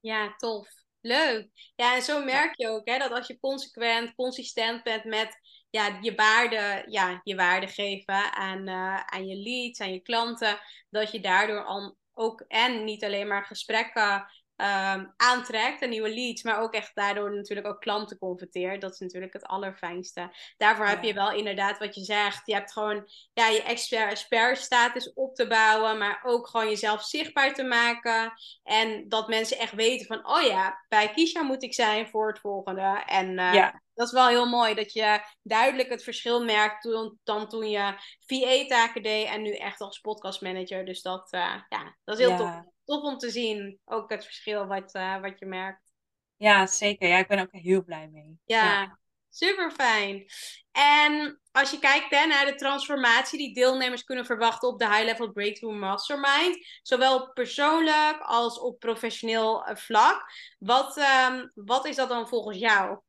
Ja, 0.00 0.34
tof. 0.36 0.79
Leuk. 1.00 1.48
Ja, 1.76 1.94
en 1.94 2.02
zo 2.02 2.24
merk 2.24 2.56
je 2.56 2.68
ook 2.68 2.88
hè, 2.88 2.98
dat 2.98 3.12
als 3.12 3.26
je 3.26 3.38
consequent, 3.38 4.14
consistent 4.14 4.82
bent 4.82 5.04
met 5.04 5.38
ja, 5.70 5.98
je 6.00 6.14
waarde, 6.14 6.84
ja, 6.86 7.20
je 7.24 7.34
waarde 7.34 7.66
geven 7.66 8.32
aan, 8.32 8.68
uh, 8.68 9.00
aan 9.04 9.26
je 9.26 9.36
leads, 9.36 9.80
aan 9.80 9.92
je 9.92 10.00
klanten, 10.00 10.58
dat 10.90 11.12
je 11.12 11.20
daardoor 11.20 11.64
al 11.64 11.96
ook 12.14 12.40
en 12.48 12.84
niet 12.84 13.04
alleen 13.04 13.26
maar 13.26 13.44
gesprekken 13.44 14.26
um, 14.60 15.12
aantrekt, 15.16 15.82
een 15.82 15.88
nieuwe 15.90 16.14
leads, 16.14 16.42
maar 16.42 16.60
ook 16.60 16.74
echt 16.74 16.94
daardoor 16.94 17.34
natuurlijk 17.34 17.66
ook 17.66 17.80
klanten 17.80 18.18
converteert. 18.18 18.80
Dat 18.80 18.92
is 18.92 18.98
natuurlijk 18.98 19.32
het 19.32 19.46
allerfijnste. 19.46 20.30
Daarvoor 20.56 20.86
heb 20.86 21.02
je 21.02 21.14
wel 21.14 21.32
inderdaad 21.32 21.78
wat 21.78 21.94
je 21.94 22.04
zegt. 22.04 22.46
Je 22.46 22.54
hebt 22.54 22.72
gewoon 22.72 23.08
ja, 23.32 23.48
je 23.48 23.62
expert 23.62 24.58
status 24.58 25.12
op 25.12 25.34
te 25.34 25.46
bouwen, 25.46 25.98
maar 25.98 26.20
ook 26.24 26.48
gewoon 26.48 26.68
jezelf 26.68 27.02
zichtbaar 27.02 27.54
te 27.54 27.64
maken. 27.64 28.32
En 28.62 29.08
dat 29.08 29.28
mensen 29.28 29.58
echt 29.58 29.74
weten 29.74 30.06
van, 30.06 30.28
oh 30.28 30.42
ja, 30.42 30.84
bij 30.88 31.10
Kisha 31.10 31.42
moet 31.42 31.62
ik 31.62 31.74
zijn 31.74 32.08
voor 32.08 32.28
het 32.28 32.38
volgende. 32.38 33.02
En 33.06 33.28
uh, 33.28 33.54
ja 33.54 33.80
dat 34.00 34.08
is 34.08 34.14
wel 34.14 34.28
heel 34.28 34.48
mooi 34.48 34.74
dat 34.74 34.92
je 34.92 35.20
duidelijk 35.42 35.88
het 35.88 36.02
verschil 36.02 36.44
merkt 36.44 36.82
toen, 36.82 37.18
dan 37.24 37.48
toen 37.48 37.70
je 37.70 37.94
VA-taken 38.26 39.02
deed 39.02 39.26
en 39.26 39.42
nu 39.42 39.54
echt 39.54 39.80
als 39.80 39.98
podcastmanager. 39.98 40.84
Dus 40.84 41.02
dat, 41.02 41.32
uh, 41.32 41.54
ja, 41.68 41.96
dat 42.04 42.18
is 42.18 42.26
heel 42.26 42.36
tof. 42.36 42.62
Tof 42.90 43.02
om 43.02 43.18
te 43.18 43.30
zien, 43.30 43.80
ook 43.84 44.10
het 44.10 44.24
verschil 44.24 44.66
wat, 44.66 44.94
uh, 44.94 45.20
wat 45.20 45.38
je 45.38 45.46
merkt. 45.46 45.92
Ja, 46.36 46.66
zeker. 46.66 47.08
Ja, 47.08 47.16
ik 47.18 47.28
ben 47.28 47.38
ook 47.38 47.52
heel 47.52 47.84
blij 47.84 48.08
mee. 48.08 48.38
Ja, 48.44 48.64
ja. 48.64 48.98
super 49.28 49.70
fijn. 49.70 50.26
En 50.72 51.40
als 51.52 51.70
je 51.70 51.78
kijkt 51.78 52.10
hè, 52.10 52.26
naar 52.26 52.46
de 52.46 52.54
transformatie 52.54 53.38
die 53.38 53.54
deelnemers 53.54 54.04
kunnen 54.04 54.24
verwachten 54.24 54.68
op 54.68 54.78
de 54.78 54.88
High 54.88 55.04
Level 55.04 55.32
Breakthrough 55.32 55.78
Mastermind, 55.78 56.66
zowel 56.82 57.32
persoonlijk 57.32 58.20
als 58.20 58.58
op 58.58 58.78
professioneel 58.78 59.64
eh, 59.64 59.76
vlak, 59.76 60.24
wat, 60.58 60.96
um, 61.30 61.50
wat 61.54 61.86
is 61.86 61.96
dat 61.96 62.08
dan 62.08 62.28
volgens 62.28 62.58
jou? 62.58 63.00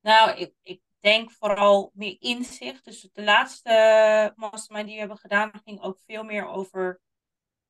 Nou, 0.00 0.38
ik, 0.38 0.54
ik 0.62 0.80
denk 1.00 1.32
vooral 1.32 1.90
meer 1.94 2.16
inzicht. 2.18 2.84
Dus 2.84 3.08
de 3.12 3.22
laatste 3.22 4.32
mastermind 4.36 4.84
die 4.84 4.94
we 4.94 5.00
hebben 5.00 5.18
gedaan, 5.18 5.52
ging 5.64 5.82
ook 5.82 5.98
veel 6.06 6.24
meer 6.24 6.46
over 6.46 7.00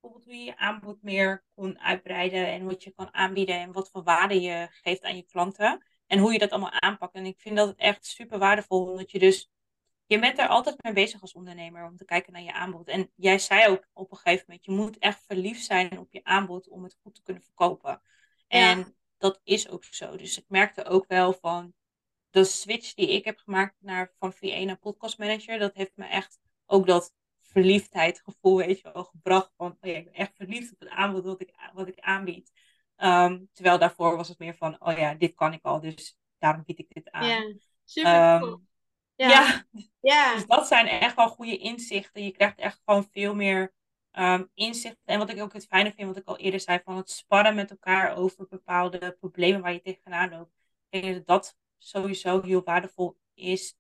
bijvoorbeeld 0.05 0.25
hoe 0.25 0.45
je 0.45 0.51
je 0.51 0.57
aanbod 0.57 1.03
meer 1.03 1.45
kon 1.55 1.81
uitbreiden 1.81 2.47
en 2.47 2.65
wat 2.65 2.83
je 2.83 2.91
kan 2.91 3.15
aanbieden 3.15 3.61
en 3.61 3.73
wat 3.73 3.91
voor 3.91 4.03
waarde 4.03 4.41
je 4.41 4.69
geeft 4.71 5.03
aan 5.03 5.17
je 5.17 5.23
klanten. 5.23 5.85
En 6.07 6.19
hoe 6.19 6.33
je 6.33 6.39
dat 6.39 6.51
allemaal 6.51 6.81
aanpakt. 6.81 7.15
En 7.15 7.27
ik 7.27 7.41
vind 7.41 7.57
dat 7.57 7.75
echt 7.77 8.07
super 8.07 8.39
waardevol, 8.39 8.87
omdat 8.91 9.11
je 9.11 9.19
dus, 9.19 9.51
je 10.07 10.19
bent 10.19 10.39
er 10.39 10.49
altijd 10.49 10.83
mee 10.83 10.93
bezig 10.93 11.21
als 11.21 11.33
ondernemer 11.33 11.85
om 11.85 11.97
te 11.97 12.05
kijken 12.05 12.33
naar 12.33 12.43
je 12.43 12.53
aanbod. 12.53 12.89
En 12.89 13.11
jij 13.15 13.39
zei 13.39 13.69
ook 13.69 13.89
op 13.93 14.11
een 14.11 14.17
gegeven 14.17 14.45
moment, 14.47 14.65
je 14.65 14.73
moet 14.73 14.99
echt 14.99 15.25
verliefd 15.27 15.65
zijn 15.65 15.99
op 15.99 16.13
je 16.13 16.25
aanbod 16.25 16.69
om 16.69 16.83
het 16.83 16.99
goed 17.03 17.15
te 17.15 17.23
kunnen 17.23 17.43
verkopen. 17.43 18.03
En 18.49 18.97
dat 19.19 19.41
is 19.45 19.69
ook 19.69 19.85
zo. 19.85 20.17
Dus 20.17 20.39
ik 20.39 20.45
merkte 20.49 20.85
ook 20.85 21.05
wel 21.07 21.33
van, 21.33 21.75
de 22.31 22.45
switch 22.45 22.95
die 22.95 23.11
ik 23.11 23.25
heb 23.25 23.39
gemaakt 23.39 23.75
naar, 23.79 24.13
van 24.19 24.35
V1 24.35 24.65
naar 24.65 24.79
podcast 24.79 25.19
manager, 25.19 25.59
dat 25.59 25.75
heeft 25.75 25.97
me 25.97 26.07
echt 26.07 26.39
ook 26.67 26.87
dat 26.87 27.13
verliefdheidgevoel, 27.55 28.57
weet 28.57 28.81
je 28.81 28.91
wel, 28.93 29.05
gebracht. 29.05 29.53
Van, 29.57 29.77
oh 29.81 29.91
ja, 29.91 29.97
ik 29.97 30.05
ben 30.05 30.15
echt 30.15 30.37
verliefd 30.37 30.73
op 30.73 30.81
het 30.81 30.89
aanbod 30.89 31.25
wat 31.25 31.41
ik, 31.41 31.55
wat 31.73 31.89
ik 31.89 32.01
aanbied. 32.01 32.53
Um, 32.97 33.49
terwijl 33.53 33.79
daarvoor 33.79 34.17
was 34.17 34.29
het 34.29 34.39
meer 34.39 34.55
van, 34.55 34.77
oh 34.81 34.99
ja, 34.99 35.15
dit 35.15 35.35
kan 35.35 35.53
ik 35.53 35.65
al, 35.65 35.81
dus 35.81 36.19
daarom 36.39 36.63
bied 36.65 36.79
ik 36.79 36.95
dit 36.95 37.11
aan. 37.11 37.27
Ja, 37.27 37.55
super 37.85 38.39
cool. 38.39 38.53
Ehm, 38.53 38.61
ja. 39.15 39.29
Ja. 39.29 39.67
ja. 40.13 40.35
Dus 40.35 40.47
dat 40.47 40.67
zijn 40.67 40.87
echt 40.87 41.17
wel 41.17 41.29
goede 41.29 41.59
inzichten. 41.59 42.25
Je 42.25 42.31
krijgt 42.31 42.59
echt 42.59 42.81
gewoon 42.85 43.09
veel 43.11 43.35
meer 43.35 43.75
um, 44.13 44.51
inzicht. 44.55 44.97
En 45.05 45.19
wat 45.19 45.31
ik 45.31 45.41
ook 45.41 45.53
het 45.53 45.67
fijne 45.67 45.93
vind, 45.93 46.09
wat 46.09 46.17
ik 46.17 46.27
al 46.27 46.39
eerder 46.39 46.61
zei, 46.61 46.81
van 46.85 46.97
het 46.97 47.11
sparren 47.11 47.55
met 47.55 47.71
elkaar 47.71 48.17
over 48.17 48.47
bepaalde 48.49 49.17
problemen 49.21 49.61
waar 49.61 49.73
je 49.73 49.81
tegenaan 49.81 50.31
loopt. 50.31 50.53
Ik 50.89 51.03
denk 51.03 51.15
dat 51.15 51.27
dat 51.27 51.57
sowieso 51.79 52.43
heel 52.43 52.63
waardevol 52.63 53.17
is 53.35 53.77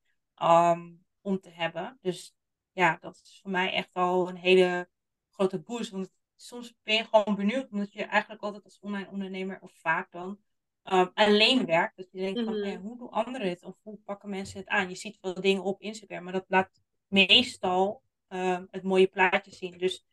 om 1.20 1.40
te 1.40 1.50
hebben. 1.50 1.98
Dus 2.00 2.34
ja, 2.74 2.98
dat 3.00 3.20
is 3.24 3.38
voor 3.42 3.50
mij 3.50 3.72
echt 3.72 3.90
al 3.92 4.28
een 4.28 4.36
hele 4.36 4.88
grote 5.30 5.58
boost. 5.58 5.90
Want 5.90 6.10
soms 6.36 6.74
ben 6.82 6.94
je 6.94 7.04
gewoon 7.04 7.34
benieuwd, 7.34 7.70
omdat 7.70 7.92
je 7.92 8.04
eigenlijk 8.04 8.42
altijd 8.42 8.64
als 8.64 8.78
online 8.80 9.10
ondernemer, 9.10 9.58
of 9.60 9.72
vaak 9.72 10.12
dan, 10.12 10.38
um, 10.84 11.10
alleen 11.14 11.66
werkt. 11.66 11.96
Dat 11.96 12.10
je 12.10 12.18
denkt 12.18 12.44
van, 12.44 12.54
Mhm. 12.54 12.64
hey, 12.64 12.76
hoe 12.76 12.98
doen 12.98 13.10
anderen 13.10 13.48
het? 13.48 13.62
Of 13.62 13.76
hoe 13.82 13.98
pakken 14.04 14.28
mensen 14.28 14.58
het 14.58 14.68
aan? 14.68 14.88
Je 14.88 14.94
ziet 14.94 15.18
wel 15.20 15.34
dingen 15.40 15.62
op 15.62 15.80
Instagram, 15.80 16.24
maar 16.24 16.32
dat 16.32 16.44
laat 16.48 16.80
meestal 17.06 18.02
um, 18.28 18.68
het 18.70 18.82
mooie 18.82 19.06
plaatje 19.06 19.54
zien. 19.54 19.78
Dus 19.78 20.04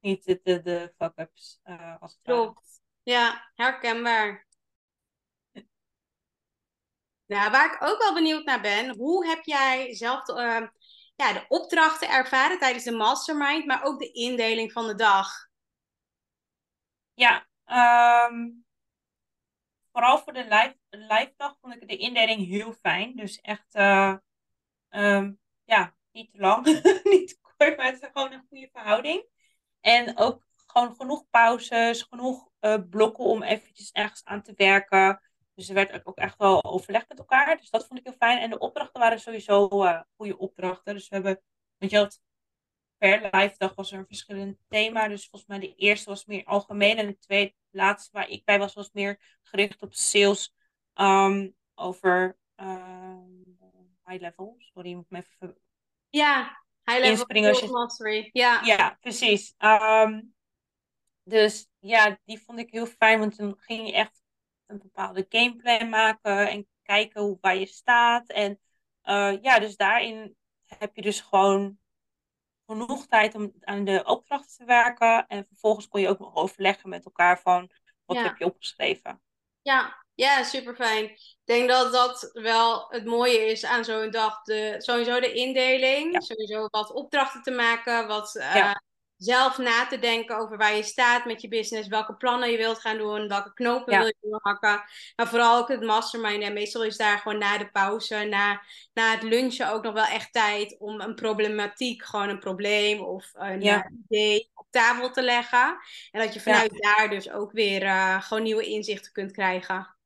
niet 0.00 0.24
de, 0.24 0.40
de, 0.42 0.62
de 0.62 0.92
fuck-ups, 0.96 1.60
uh, 1.64 2.00
als 2.00 2.12
het. 2.12 2.20
Klopt. 2.22 2.82
Ja, 3.02 3.50
herkenbaar. 3.54 4.48
Nou, 7.26 7.50
waar 7.50 7.74
ik 7.74 7.82
ook 7.82 7.98
wel 7.98 8.14
benieuwd 8.14 8.44
naar 8.44 8.60
ben, 8.60 8.96
hoe 8.96 9.26
heb 9.26 9.44
jij 9.44 9.94
zelf 9.94 10.24
de, 10.24 10.32
eh, 10.32 10.68
ja, 11.20 11.32
de 11.32 11.44
opdrachten 11.48 12.08
ervaren 12.08 12.58
tijdens 12.58 12.84
de 12.84 12.90
mastermind, 12.90 13.66
maar 13.66 13.82
ook 13.84 13.98
de 13.98 14.12
indeling 14.12 14.72
van 14.72 14.86
de 14.86 14.94
dag? 14.94 15.48
Ja, 17.14 17.46
ehm, 17.64 18.48
vooral 19.92 20.18
voor 20.18 20.32
de 20.32 20.44
live, 20.44 20.76
live 20.90 21.32
dag 21.36 21.56
vond 21.60 21.74
ik 21.74 21.88
de 21.88 21.96
indeling 21.96 22.46
heel 22.46 22.72
fijn. 22.72 23.16
Dus 23.16 23.40
echt, 23.40 23.74
eh, 23.74 24.14
ehm, 24.88 25.32
ja, 25.64 25.94
niet 26.12 26.32
te 26.32 26.38
lang, 26.38 26.64
niet 27.04 27.28
te 27.28 27.38
kort, 27.40 27.76
maar 27.76 27.86
het 27.86 28.02
is 28.02 28.08
gewoon 28.12 28.32
een 28.32 28.46
goede 28.48 28.68
verhouding. 28.72 29.26
En 29.80 30.18
ook 30.18 30.42
gewoon 30.66 30.94
genoeg 30.94 31.28
pauzes, 31.30 32.02
genoeg 32.02 32.48
eh, 32.58 32.78
blokken 32.90 33.24
om 33.24 33.42
eventjes 33.42 33.92
ergens 33.92 34.24
aan 34.24 34.42
te 34.42 34.52
werken. 34.56 35.22
Dus 35.60 35.68
er 35.68 35.74
werd 35.74 36.06
ook 36.06 36.16
echt 36.16 36.38
wel 36.38 36.64
overleg 36.64 37.08
met 37.08 37.18
elkaar. 37.18 37.56
Dus 37.56 37.70
dat 37.70 37.86
vond 37.86 37.98
ik 37.98 38.06
heel 38.06 38.16
fijn. 38.18 38.38
En 38.38 38.50
de 38.50 38.58
opdrachten 38.58 39.00
waren 39.00 39.20
sowieso 39.20 39.68
eh, 39.68 40.00
goede 40.16 40.38
opdrachten. 40.38 40.94
Dus 40.94 41.08
we 41.08 41.14
hebben, 41.14 41.42
want 41.78 41.90
je 41.92 41.98
had 41.98 42.20
per 42.98 43.28
live 43.30 43.54
dag 43.56 43.74
was 43.74 43.92
er 43.92 43.98
een 43.98 44.06
verschillend 44.06 44.58
thema. 44.68 45.08
Dus 45.08 45.28
volgens 45.28 45.50
mij 45.50 45.58
de 45.58 45.74
eerste 45.74 46.10
was 46.10 46.24
meer 46.24 46.44
algemeen. 46.44 46.98
En 46.98 47.06
de 47.06 47.18
tweede, 47.18 47.54
laatste 47.70 48.10
waar 48.12 48.28
ik 48.28 48.44
bij 48.44 48.58
was, 48.58 48.74
was 48.74 48.90
meer 48.92 49.38
gericht 49.42 49.82
op 49.82 49.94
sales. 49.94 50.54
um, 50.94 51.54
over 51.74 52.38
um, 52.56 53.58
high 54.04 54.20
level. 54.20 54.56
Sorry, 54.58 54.94
moet 54.94 55.04
ik 55.04 55.10
me 55.10 55.18
even 55.18 55.56
Ja, 56.10 56.62
high 56.84 57.00
level 57.00 57.24
sales 57.28 57.70
mastery. 57.70 58.30
Ja, 58.32 58.60
Ja, 58.64 58.96
precies. 59.00 59.54
Ehm, 59.58 60.20
dus 61.22 61.68
ja, 61.78 62.18
die 62.24 62.40
vond 62.42 62.58
ik 62.58 62.70
heel 62.70 62.86
fijn, 62.86 63.18
want 63.18 63.36
toen 63.36 63.56
ging 63.58 63.86
je 63.86 63.92
echt 63.92 64.19
een 64.70 64.78
bepaalde 64.78 65.26
gameplan 65.28 65.88
maken 65.88 66.48
en 66.48 66.66
kijken 66.82 67.22
hoe, 67.22 67.38
waar 67.40 67.56
je 67.56 67.66
staat. 67.66 68.28
En 68.28 68.60
eh, 69.02 69.32
ja, 69.42 69.58
dus 69.58 69.76
daarin 69.76 70.36
heb 70.66 70.96
je 70.96 71.02
dus 71.02 71.20
gewoon 71.20 71.78
genoeg 72.66 73.06
tijd 73.06 73.34
om 73.34 73.52
aan 73.60 73.84
de 73.84 74.02
opdrachten 74.04 74.56
te 74.56 74.64
werken. 74.64 75.26
En 75.26 75.46
vervolgens 75.48 75.88
kon 75.88 76.00
je 76.00 76.08
ook 76.08 76.18
nog 76.18 76.34
overleggen 76.34 76.88
met 76.88 77.04
elkaar 77.04 77.40
van 77.40 77.70
wat 78.04 78.16
Ja. 78.16 78.22
heb 78.22 78.36
je 78.36 78.44
opgeschreven. 78.44 79.22
ja, 79.62 80.04
ja, 80.14 80.42
super 80.42 80.74
fijn. 80.74 81.04
Ik 81.04 81.36
denk 81.44 81.68
dat 81.68 81.92
dat 81.92 82.30
wel 82.32 82.86
het 82.88 83.04
mooie 83.04 83.38
is 83.38 83.64
aan 83.64 83.84
zo'n 83.84 84.10
dag. 84.10 84.42
De, 84.42 84.74
sowieso 84.78 85.20
de 85.20 85.32
indeling, 85.32 86.12
Ja. 86.12 86.20
sowieso 86.20 86.66
wat 86.70 86.92
opdrachten 86.92 87.42
te 87.42 87.50
maken, 87.50 88.06
wat 88.06 88.36
eh, 88.36 88.54
Ja. 88.54 88.82
Zelf 89.22 89.58
na 89.58 89.86
te 89.86 89.98
denken 89.98 90.36
over 90.38 90.56
waar 90.56 90.76
je 90.76 90.82
staat 90.82 91.24
met 91.24 91.40
je 91.40 91.48
business, 91.48 91.88
welke 91.88 92.14
plannen 92.16 92.50
je 92.50 92.56
wilt 92.56 92.78
gaan 92.80 92.98
doen, 92.98 93.28
welke 93.28 93.52
knopen 93.54 93.92
Ja. 93.92 93.98
wil 93.98 94.06
je 94.06 94.16
doorhakken. 94.20 94.82
Maar 95.16 95.28
vooral 95.28 95.58
ook 95.58 95.68
het 95.68 95.82
mastermind. 95.82 96.42
En 96.42 96.52
meestal 96.52 96.84
is 96.84 96.96
daar 96.96 97.18
gewoon 97.18 97.38
na 97.38 97.58
de 97.58 97.70
pauze, 97.70 98.24
na, 98.24 98.62
na 98.92 99.10
het 99.10 99.22
lunchen 99.22 99.72
ook 99.72 99.82
nog 99.82 99.92
wel 99.94 100.04
echt 100.04 100.32
tijd 100.32 100.76
om 100.78 101.00
een 101.00 101.14
problematiek, 101.14 102.04
gewoon 102.04 102.28
een 102.28 102.38
probleem 102.38 103.00
of 103.00 103.30
een 103.32 103.60
Ja. 103.62 103.84
eh, 103.84 103.90
idee 104.08 104.50
op 104.54 104.66
tafel 104.70 105.10
te 105.10 105.22
leggen. 105.22 105.78
En 106.10 106.20
dat 106.24 106.34
je 106.34 106.40
vanuit 106.40 106.70
daar 106.82 107.10
dus 107.10 107.30
ook 107.30 107.52
weer 107.52 107.82
eh, 107.82 108.22
gewoon 108.22 108.42
nieuwe 108.42 108.64
inzichten 108.64 109.12
kunt 109.12 109.32
krijgen. 109.32 109.96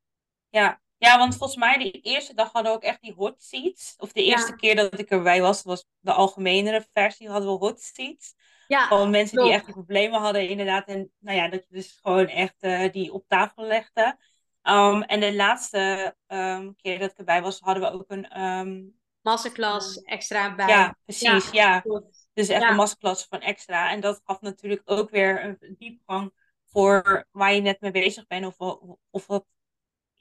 Ja. 0.50 0.80
Ja, 0.98 1.18
want 1.18 1.36
volgens 1.36 1.58
mij 1.58 1.78
de 1.78 1.90
eerste 1.90 2.34
dag 2.34 2.52
hadden 2.52 2.72
we 2.72 2.78
ook 2.78 2.84
echt 2.84 3.02
die 3.02 3.14
hot 3.14 3.42
seats. 3.42 3.94
Of 3.98 4.12
de 4.12 4.22
eerste 4.22 4.56
keer 4.56 4.76
dat 4.76 4.98
ik 4.98 5.10
erbij 5.10 5.40
was, 5.40 5.62
was 5.62 5.86
de 6.00 6.12
algemenere 6.12 6.86
versie, 6.92 7.28
hadden 7.28 7.50
we 7.50 7.56
hot 7.56 7.80
seats. 7.80 8.34
Ja, 8.66 8.86
Gewoon 8.86 9.10
mensen 9.10 9.42
die 9.42 9.52
echt 9.52 9.66
problemen 9.66 10.20
hadden, 10.20 10.48
inderdaad. 10.48 10.86
En 10.86 11.12
nou 11.18 11.36
ja, 11.36 11.48
dat 11.48 11.66
je 11.68 11.74
dus 11.74 11.98
gewoon 12.02 12.26
echt 12.26 12.56
eh, 12.60 12.92
die 12.92 13.12
op 13.12 13.24
tafel 13.28 13.64
legde. 13.64 14.18
Um, 14.62 15.02
en 15.02 15.20
de 15.20 15.34
laatste 15.34 16.14
um, 16.26 16.76
keer 16.76 16.98
dat 16.98 17.10
ik 17.10 17.18
erbij 17.18 17.42
was, 17.42 17.60
hadden 17.60 17.82
we 17.82 17.90
ook 17.90 18.10
een. 18.10 18.42
Um, 18.42 18.98
masterclass 19.22 20.02
extra 20.02 20.54
bij. 20.54 20.68
ja, 20.68 20.96
precies. 21.04 21.50
Ja. 21.50 21.84
Dus 22.32 22.48
echt 22.48 22.62
een 22.62 22.76
masterclass 22.76 23.26
van 23.28 23.40
extra. 23.40 23.90
En 23.90 24.00
dat 24.00 24.20
gaf 24.24 24.40
natuurlijk 24.40 24.82
ook 24.84 25.10
weer 25.10 25.44
een 25.44 25.76
diepgang 25.78 26.32
voor 26.64 27.26
waar 27.30 27.54
je 27.54 27.60
net 27.60 27.80
mee 27.80 27.90
bezig 27.90 28.26
bent. 28.26 28.46
Of, 28.46 28.76
of 29.10 29.26
wat 29.26 29.46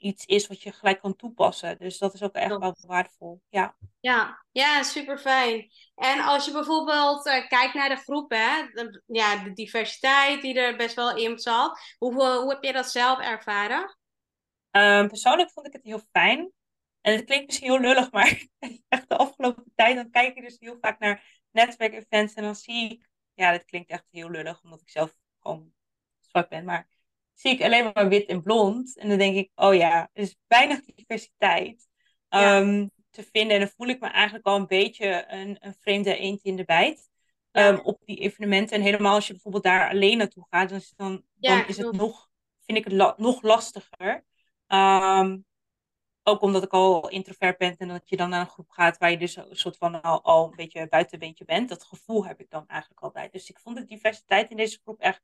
iets 0.03 0.25
is 0.25 0.47
wat 0.47 0.61
je 0.61 0.71
gelijk 0.71 0.99
kan 0.99 1.15
toepassen. 1.15 1.77
Dus 1.77 1.97
dat 1.97 2.13
is 2.13 2.23
ook 2.23 2.33
echt 2.33 2.57
wel 2.57 2.75
waardevol. 2.87 3.41
Ja. 3.49 3.75
Ja, 3.99 4.45
ja, 4.51 4.83
super 4.83 5.17
fijn. 5.17 5.69
En 5.95 6.19
als 6.19 6.45
je 6.45 6.51
bijvoorbeeld 6.51 7.25
eh, 7.25 7.47
kijkt 7.47 7.73
naar 7.73 7.89
de 7.89 7.95
groep, 7.95 8.31
hè, 8.31 8.67
de, 8.73 9.01
ja, 9.05 9.43
de 9.43 9.53
diversiteit 9.53 10.41
die 10.41 10.59
er 10.59 10.75
best 10.75 10.95
wel 10.95 11.17
in 11.17 11.39
zat, 11.39 11.79
hoe, 11.97 12.13
hoe 12.13 12.49
heb 12.49 12.63
je 12.63 12.73
dat 12.73 12.91
zelf 12.91 13.19
ervaren? 13.19 13.97
Um, 14.71 15.07
persoonlijk 15.07 15.51
vond 15.51 15.67
ik 15.67 15.73
het 15.73 15.83
heel 15.83 16.01
fijn. 16.11 16.51
En 17.01 17.13
het 17.13 17.25
klinkt 17.25 17.45
misschien 17.45 17.71
heel 17.71 17.79
lullig, 17.79 18.11
maar 18.11 18.47
echt 18.89 19.09
de 19.09 19.17
afgelopen 19.17 19.71
tijd, 19.75 19.95
dan 19.95 20.09
kijk 20.09 20.35
ik 20.35 20.43
dus 20.43 20.57
heel 20.59 20.77
vaak 20.81 20.99
naar 20.99 21.41
netwerkevents 21.51 22.33
en 22.33 22.43
dan 22.43 22.55
zie 22.55 22.91
ik, 22.91 23.07
ja, 23.33 23.51
dat 23.51 23.65
klinkt 23.65 23.89
echt 23.89 24.05
heel 24.11 24.29
lullig, 24.29 24.63
omdat 24.63 24.81
ik 24.81 24.89
zelf 24.89 25.15
gewoon 25.39 25.73
zwart 26.19 26.49
ben, 26.49 26.65
maar 26.65 26.87
zie 27.33 27.51
ik 27.51 27.61
alleen 27.63 27.91
maar 27.93 28.07
wit 28.09 28.25
en 28.27 28.41
blond. 28.41 28.97
En 28.97 29.09
dan 29.09 29.17
denk 29.17 29.35
ik, 29.35 29.51
oh 29.55 29.75
ja, 29.75 30.09
er 30.13 30.23
is 30.23 30.35
weinig 30.47 30.79
diversiteit 30.85 31.87
Ja. 32.29 32.57
um, 32.59 32.91
te 33.09 33.23
vinden. 33.31 33.53
En 33.53 33.59
dan 33.59 33.71
voel 33.75 33.87
ik 33.87 33.99
me 33.99 34.07
eigenlijk 34.07 34.45
al 34.45 34.55
een 34.55 34.67
beetje 34.67 35.25
een, 35.27 35.57
een 35.59 35.75
vreemde 35.79 36.17
eend 36.17 36.41
in 36.43 36.55
de 36.55 36.65
bijt. 36.65 37.09
Ja. 37.51 37.67
um, 37.67 37.79
op 37.79 38.01
die 38.05 38.17
evenementen. 38.17 38.75
En 38.77 38.81
helemaal 38.83 39.13
als 39.15 39.27
je 39.27 39.33
bijvoorbeeld 39.33 39.63
daar 39.63 39.89
alleen 39.89 40.17
naartoe 40.17 40.45
gaat, 40.49 40.69
dan, 40.69 40.77
is- 40.77 40.93
dan, 40.95 41.23
Ja, 41.39 41.57
dan 41.57 41.67
is 41.67 41.77
het 41.77 41.91
nog, 41.91 42.29
vind 42.65 42.77
ik 42.77 42.83
het 42.83 42.93
la- 42.93 43.13
nog 43.17 43.41
lastiger. 43.41 44.25
Ehm, 44.67 45.37
ook 46.23 46.41
omdat 46.41 46.63
ik 46.63 46.71
al 46.71 47.09
introvert 47.09 47.57
ben 47.57 47.75
en 47.77 47.87
dat 47.87 48.09
je 48.09 48.17
dan 48.17 48.29
naar 48.29 48.39
een 48.39 48.49
groep 48.49 48.69
gaat 48.69 48.97
waar 48.97 49.11
je 49.11 49.17
dus 49.17 49.35
een 49.35 49.45
soort 49.55 49.77
van 49.77 50.01
al, 50.01 50.23
al 50.23 50.45
een 50.45 50.55
beetje 50.55 50.87
buitenbeentje 50.87 51.45
bent. 51.45 51.69
Dat 51.69 51.83
gevoel 51.83 52.25
heb 52.25 52.39
ik 52.39 52.49
dan 52.49 52.67
eigenlijk 52.67 53.01
altijd. 53.01 53.31
Dus 53.31 53.49
ik 53.49 53.59
vond 53.59 53.77
de 53.77 53.85
diversiteit 53.85 54.49
in 54.51 54.57
deze 54.57 54.79
groep 54.83 54.99
echt 54.99 55.21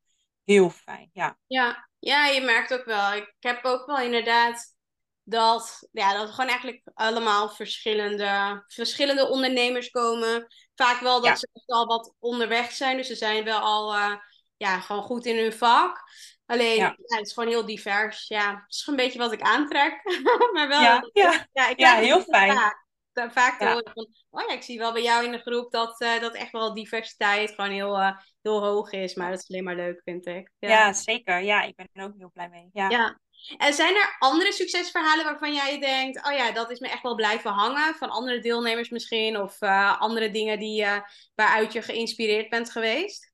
heel 0.53 0.69
fijn. 0.69 1.09
Ja, 1.13 1.37
Ja, 1.47 1.89
ja, 1.99 2.25
je 2.25 2.41
merkt 2.41 2.73
ook 2.73 2.85
wel. 2.85 3.13
Ik 3.13 3.33
heb 3.39 3.65
ook 3.65 3.85
wel 3.85 3.99
inderdaad 3.99 4.75
dat, 5.23 5.87
ja, 5.91 6.13
dat 6.13 6.27
er 6.27 6.33
gewoon 6.33 6.49
eigenlijk 6.49 6.81
allemaal 6.93 7.49
verschillende, 7.49 8.63
verschillende 8.67 9.27
ondernemers 9.29 9.89
komen. 9.89 10.47
Vaak 10.75 10.99
wel 10.99 11.21
dat 11.21 11.29
Ja. 11.29 11.35
ze 11.35 11.47
al 11.65 11.85
wat 11.85 12.13
onderweg 12.19 12.71
zijn. 12.71 12.97
Dus 12.97 13.07
ze 13.07 13.15
zijn 13.15 13.43
wel 13.43 13.59
al 13.59 13.93
eh, 13.93 14.15
ja, 14.57 14.79
gewoon 14.79 15.03
goed 15.03 15.25
in 15.25 15.37
hun 15.37 15.53
vak. 15.53 16.03
Alleen, 16.45 16.75
Ja. 16.75 16.95
ja. 17.05 17.17
het 17.17 17.27
is 17.27 17.33
gewoon 17.33 17.49
heel 17.49 17.65
divers. 17.65 18.27
Ja, 18.27 18.49
het 18.51 18.73
is 18.73 18.83
gewoon 18.83 18.99
een 18.99 19.05
beetje 19.05 19.19
wat 19.21 19.31
ik 19.31 19.41
aantrek. 19.41 20.01
maar 20.53 20.67
wel, 20.67 20.81
ja, 20.81 21.09
ja, 21.13 21.47
ja, 21.53 21.67
ik 21.67 21.79
heel 22.05 22.21
fijn. 22.21 22.53
Vaak, 22.57 22.87
vaak 23.33 23.59
te 23.59 23.65
horen 23.65 23.91
van, 23.93 24.07
oh 24.29 24.47
ja, 24.47 24.53
ik 24.53 24.63
zie 24.63 24.77
wel 24.77 24.93
bij 24.93 25.01
jou 25.03 25.25
in 25.25 25.31
de 25.31 25.41
groep 25.41 25.71
dat, 25.71 26.01
eh, 26.01 26.19
dat 26.19 26.35
echt 26.35 26.51
wel 26.51 26.73
diversiteit 26.73 27.49
gewoon 27.51 27.71
heel, 27.71 27.97
eh, 27.97 28.17
heel 28.41 28.63
hoog 28.63 28.91
is. 28.91 29.15
Maar 29.15 29.29
dat 29.31 29.39
is 29.39 29.49
alleen 29.49 29.63
maar 29.63 29.75
leuk, 29.75 30.01
vind 30.03 30.25
ik. 30.25 30.51
Ja. 30.59 30.93
zeker. 30.93 31.39
Ja, 31.39 31.63
ik 31.63 31.75
ben 31.75 31.89
er 31.93 32.03
ook 32.03 32.17
heel 32.17 32.31
blij 32.31 32.49
mee. 32.49 32.69
Ja. 32.73 32.89
Ja. 32.89 33.19
En 33.57 33.73
zijn 33.73 33.95
er 33.95 34.15
andere 34.19 34.51
succesverhalen 34.51 35.25
waarvan 35.25 35.53
jij 35.53 35.79
denkt, 35.79 36.25
oh 36.25 36.31
ja, 36.31 36.51
dat 36.51 36.71
is 36.71 36.79
me 36.79 36.87
echt 36.89 37.01
wel 37.01 37.15
blijven 37.15 37.51
hangen, 37.51 37.95
van 37.95 38.09
andere 38.09 38.39
deelnemers 38.39 38.89
misschien, 38.89 39.37
of 39.37 39.61
eh, 39.61 40.01
andere 40.01 40.31
dingen 40.31 40.59
die, 40.59 40.83
eh, 40.83 41.01
waaruit 41.35 41.73
je 41.73 41.81
geïnspireerd 41.81 42.49
bent 42.49 42.71
geweest? 42.71 43.33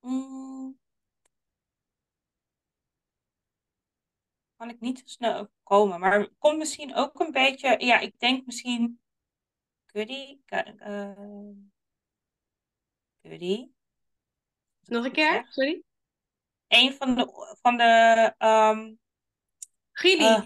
Mm. 0.00 0.78
Kan 4.56 4.70
ik 4.70 4.80
niet 4.80 4.98
zo 4.98 5.04
snel 5.06 5.48
komen. 5.62 6.00
Maar 6.00 6.20
het 6.20 6.32
komt 6.38 6.58
misschien 6.58 6.94
ook 6.94 7.20
een 7.20 7.30
beetje. 7.30 7.84
Ja, 7.84 7.98
ik 7.98 8.18
denk 8.18 8.46
misschien. 8.46 9.00
Goody. 9.86 10.38
eh 10.46 11.12
Goody. 13.22 13.70
Nog 14.86 15.04
een 15.04 15.12
keer, 15.12 15.46
sorry? 15.48 15.82
Een 16.68 16.94
van 16.94 17.14
de. 17.14 17.56
Van 17.62 17.76
de 17.76 18.34
ehm, 18.38 18.92
Gidi. 19.92 20.24
eh, 20.24 20.42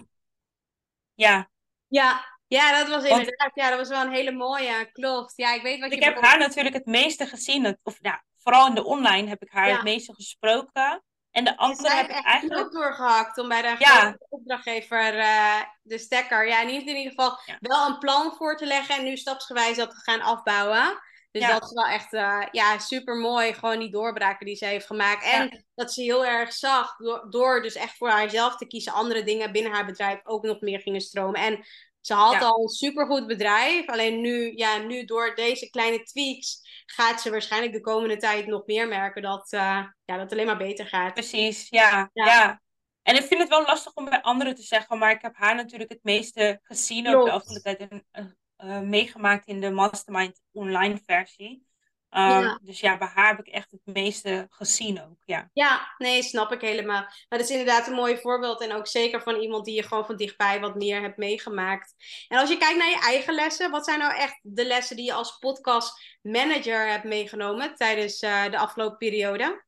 ja, 1.13 1.49
ja, 1.87 2.35
Ja, 2.49 2.77
dat 2.77 2.87
was 2.87 3.07
Want- 3.07 3.19
inderdaad, 3.21 3.51
ja, 3.53 3.69
dat 3.69 3.77
was 3.77 3.89
wel 3.89 4.01
een 4.01 4.11
hele 4.11 4.31
mooie, 4.31 4.91
klopt. 4.91 5.33
Ja, 5.35 5.53
ik 5.53 5.61
weet 5.61 5.79
wat 5.79 5.91
Ik 5.91 5.97
je 5.97 6.03
heb 6.03 6.13
bedoelt. 6.15 6.31
haar 6.31 6.39
natuurlijk 6.39 6.75
het 6.75 6.85
meeste 6.85 7.25
gezien. 7.25 7.77
Of 7.83 8.01
nou, 8.01 8.17
vooral 8.37 8.67
in 8.67 8.75
de 8.75 8.83
online 8.85 9.27
heb 9.29 9.41
ik 9.41 9.51
haar 9.51 9.67
Ja. 9.67 9.73
het 9.73 9.83
meeste 9.83 10.13
gesproken. 10.13 11.03
En 11.31 11.43
de 11.43 11.57
andere 11.57 11.89
heb 11.95 12.09
ik 12.09 12.25
eigenlijk... 12.25 12.71
doorgehakt 12.71 13.37
om 13.37 13.47
bij 13.47 13.61
de 13.61 13.75
Ja. 13.79 14.17
opdrachtgever 14.29 15.17
eh, 15.19 15.61
de 15.81 15.97
stekker, 15.97 16.47
ja, 16.47 16.61
niet 16.61 16.87
in 16.87 16.95
ieder 16.95 17.09
geval 17.11 17.39
Ja. 17.45 17.57
wel 17.59 17.87
een 17.87 17.97
plan 17.97 18.35
voor 18.35 18.57
te 18.57 18.65
leggen 18.65 18.95
en 18.95 19.03
nu 19.03 19.17
stapsgewijs 19.17 19.77
dat 19.77 19.89
te 19.89 19.97
gaan 19.97 20.21
afbouwen. 20.21 20.99
Dus 21.39 21.47
Ja. 21.47 21.53
dat 21.59 21.63
is 21.63 21.73
wel 21.73 21.85
echt 21.87 22.13
eh, 22.13 22.41
ja, 22.51 22.79
super 22.79 23.15
mooi, 23.15 23.53
gewoon 23.53 23.79
die 23.79 23.91
doorbraken 23.91 24.45
die 24.45 24.55
ze 24.55 24.65
heeft 24.65 24.85
gemaakt. 24.85 25.23
En 25.23 25.65
dat 25.75 25.93
ze 25.93 26.01
heel 26.01 26.25
erg 26.25 26.53
zag, 26.53 26.95
door, 26.97 27.25
door 27.29 27.61
dus 27.61 27.75
echt 27.75 27.97
voor 27.97 28.09
haarzelf 28.09 28.55
te 28.57 28.67
kiezen, 28.67 28.93
andere 28.93 29.23
dingen 29.23 29.51
binnen 29.51 29.71
haar 29.71 29.85
bedrijf 29.85 30.19
ook 30.23 30.43
nog 30.43 30.61
meer 30.61 30.79
gingen 30.79 31.01
stromen. 31.01 31.41
En 31.41 31.65
ze 32.01 32.13
had 32.13 32.33
Ja. 32.33 32.39
al 32.39 32.61
een 32.61 32.67
supergoed 32.69 33.27
bedrijf, 33.27 33.87
alleen 33.87 34.21
nu, 34.21 34.51
ja, 34.55 34.77
nu 34.77 35.05
door 35.05 35.35
deze 35.35 35.69
kleine 35.69 36.03
tweaks 36.03 36.61
gaat 36.85 37.21
ze 37.21 37.29
waarschijnlijk 37.29 37.73
de 37.73 37.81
komende 37.81 38.17
tijd 38.17 38.47
nog 38.47 38.65
meer 38.65 38.87
merken 38.87 39.21
dat, 39.21 39.51
eh, 39.51 39.59
ja, 39.59 39.89
dat 40.05 40.19
het 40.19 40.31
alleen 40.31 40.45
maar 40.45 40.57
beter 40.57 40.87
gaat. 40.87 41.13
Precies, 41.13 41.69
ja, 41.69 42.09
Ja. 42.13 42.61
En 43.03 43.15
ik 43.15 43.23
vind 43.23 43.39
het 43.39 43.49
wel 43.49 43.61
lastig 43.65 43.93
om 43.95 44.05
bij 44.05 44.21
anderen 44.21 44.55
te 44.55 44.61
zeggen, 44.61 44.97
maar 44.97 45.11
ik 45.11 45.21
heb 45.21 45.35
haar 45.35 45.55
natuurlijk 45.55 45.89
het 45.91 46.03
meeste 46.03 46.59
gezien 46.63 47.03
Klopt. 47.03 47.25
de 47.25 47.31
afgelopen 47.31 47.77
tijd 47.77 47.89
en 48.11 48.37
eh, 48.57 48.79
meegemaakt 48.79 49.47
in 49.47 49.61
de 49.61 49.69
Mastermind 49.69 50.41
online 50.51 50.99
versie. 51.05 51.65
Um, 52.09 52.21
Ja. 52.21 52.59
Dus 52.63 52.79
ja, 52.79 52.97
bij 52.97 53.07
haar 53.07 53.35
heb 53.35 53.45
ik 53.45 53.53
echt 53.53 53.71
het 53.71 53.95
meeste 53.95 54.47
gezien 54.49 55.01
ook, 55.01 55.17
ja. 55.25 55.49
Ja, 55.53 55.93
nee, 55.97 56.23
snap 56.23 56.51
ik 56.51 56.61
helemaal. 56.61 57.01
Maar 57.01 57.25
dat 57.27 57.39
is 57.39 57.49
inderdaad 57.49 57.87
een 57.87 57.93
mooi 57.93 58.17
voorbeeld. 58.17 58.61
En 58.61 58.73
ook 58.73 58.87
zeker 58.87 59.21
van 59.21 59.35
iemand 59.35 59.65
die 59.65 59.75
je 59.75 59.83
gewoon 59.83 60.05
van 60.05 60.15
dichtbij 60.15 60.59
wat 60.59 60.75
meer 60.75 61.01
hebt 61.01 61.17
meegemaakt. 61.17 61.95
En 62.27 62.37
als 62.37 62.49
je 62.49 62.57
kijkt 62.57 62.77
naar 62.77 62.89
je 62.89 62.99
eigen 62.99 63.33
lessen, 63.33 63.71
wat 63.71 63.85
zijn 63.85 63.99
nou 63.99 64.15
echt 64.15 64.39
de 64.41 64.65
lessen 64.65 64.95
die 64.95 65.05
je 65.05 65.13
als 65.13 65.37
podcast 65.37 66.17
manager 66.21 66.89
hebt 66.89 67.03
meegenomen 67.03 67.75
tijdens 67.75 68.19
eh, 68.19 68.51
de 68.51 68.57
afgelopen 68.57 68.97
periode? 68.97 69.65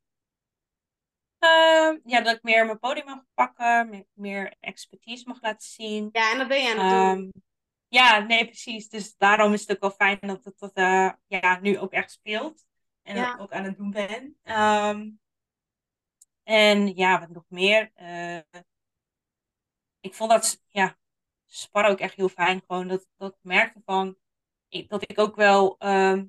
Ehm, 1.38 1.98
ja, 2.04 2.20
dat 2.20 2.36
ik 2.36 2.42
meer 2.42 2.66
mijn 2.66 2.78
podium 2.78 3.06
mag 3.06 3.22
pakken, 3.34 3.88
meer, 3.88 4.04
meer 4.12 4.54
expertise 4.60 5.24
mag 5.26 5.42
laten 5.42 5.68
zien. 5.68 6.08
Ja, 6.12 6.32
en 6.32 6.38
dat 6.38 6.48
ben 6.48 6.62
je 6.62 6.74
aan 6.74 6.86
het 6.86 7.16
doen. 7.16 7.42
Ja, 7.90 8.18
nee, 8.18 8.44
precies. 8.44 8.88
Dus 8.88 9.16
daarom 9.16 9.52
is 9.52 9.60
het 9.60 9.70
ook 9.70 9.80
wel 9.80 9.90
fijn 9.90 10.18
dat 10.20 10.44
het 10.44 10.58
dat, 10.58 10.72
eh, 10.72 11.10
ja, 11.26 11.58
nu 11.60 11.78
ook 11.78 11.92
echt 11.92 12.10
speelt. 12.10 12.66
En 13.02 13.16
Ja. 13.16 13.24
dat 13.24 13.34
ik 13.34 13.40
ook 13.40 13.52
aan 13.52 13.64
het 13.64 13.76
doen 13.76 13.90
ben. 13.90 14.38
Ehm, 14.42 15.10
en 16.42 16.94
ja, 16.94 17.20
wat 17.20 17.28
nog 17.28 17.44
meer. 17.48 17.90
Eh, 17.94 18.36
ik 20.00 20.14
vond 20.14 20.30
dat, 20.30 20.62
ja, 20.66 20.98
sparren 21.46 21.90
ook 21.90 21.98
echt 22.00 22.14
heel 22.14 22.28
fijn. 22.28 22.62
Gewoon 22.66 22.88
dat, 22.88 23.06
dat 23.16 23.32
ik 23.32 23.38
merkte 23.42 23.80
van, 23.84 24.16
ik, 24.68 24.88
dat 24.88 25.10
ik 25.10 25.18
ook 25.18 25.36
wel, 25.36 25.78
ehm, 25.78 26.26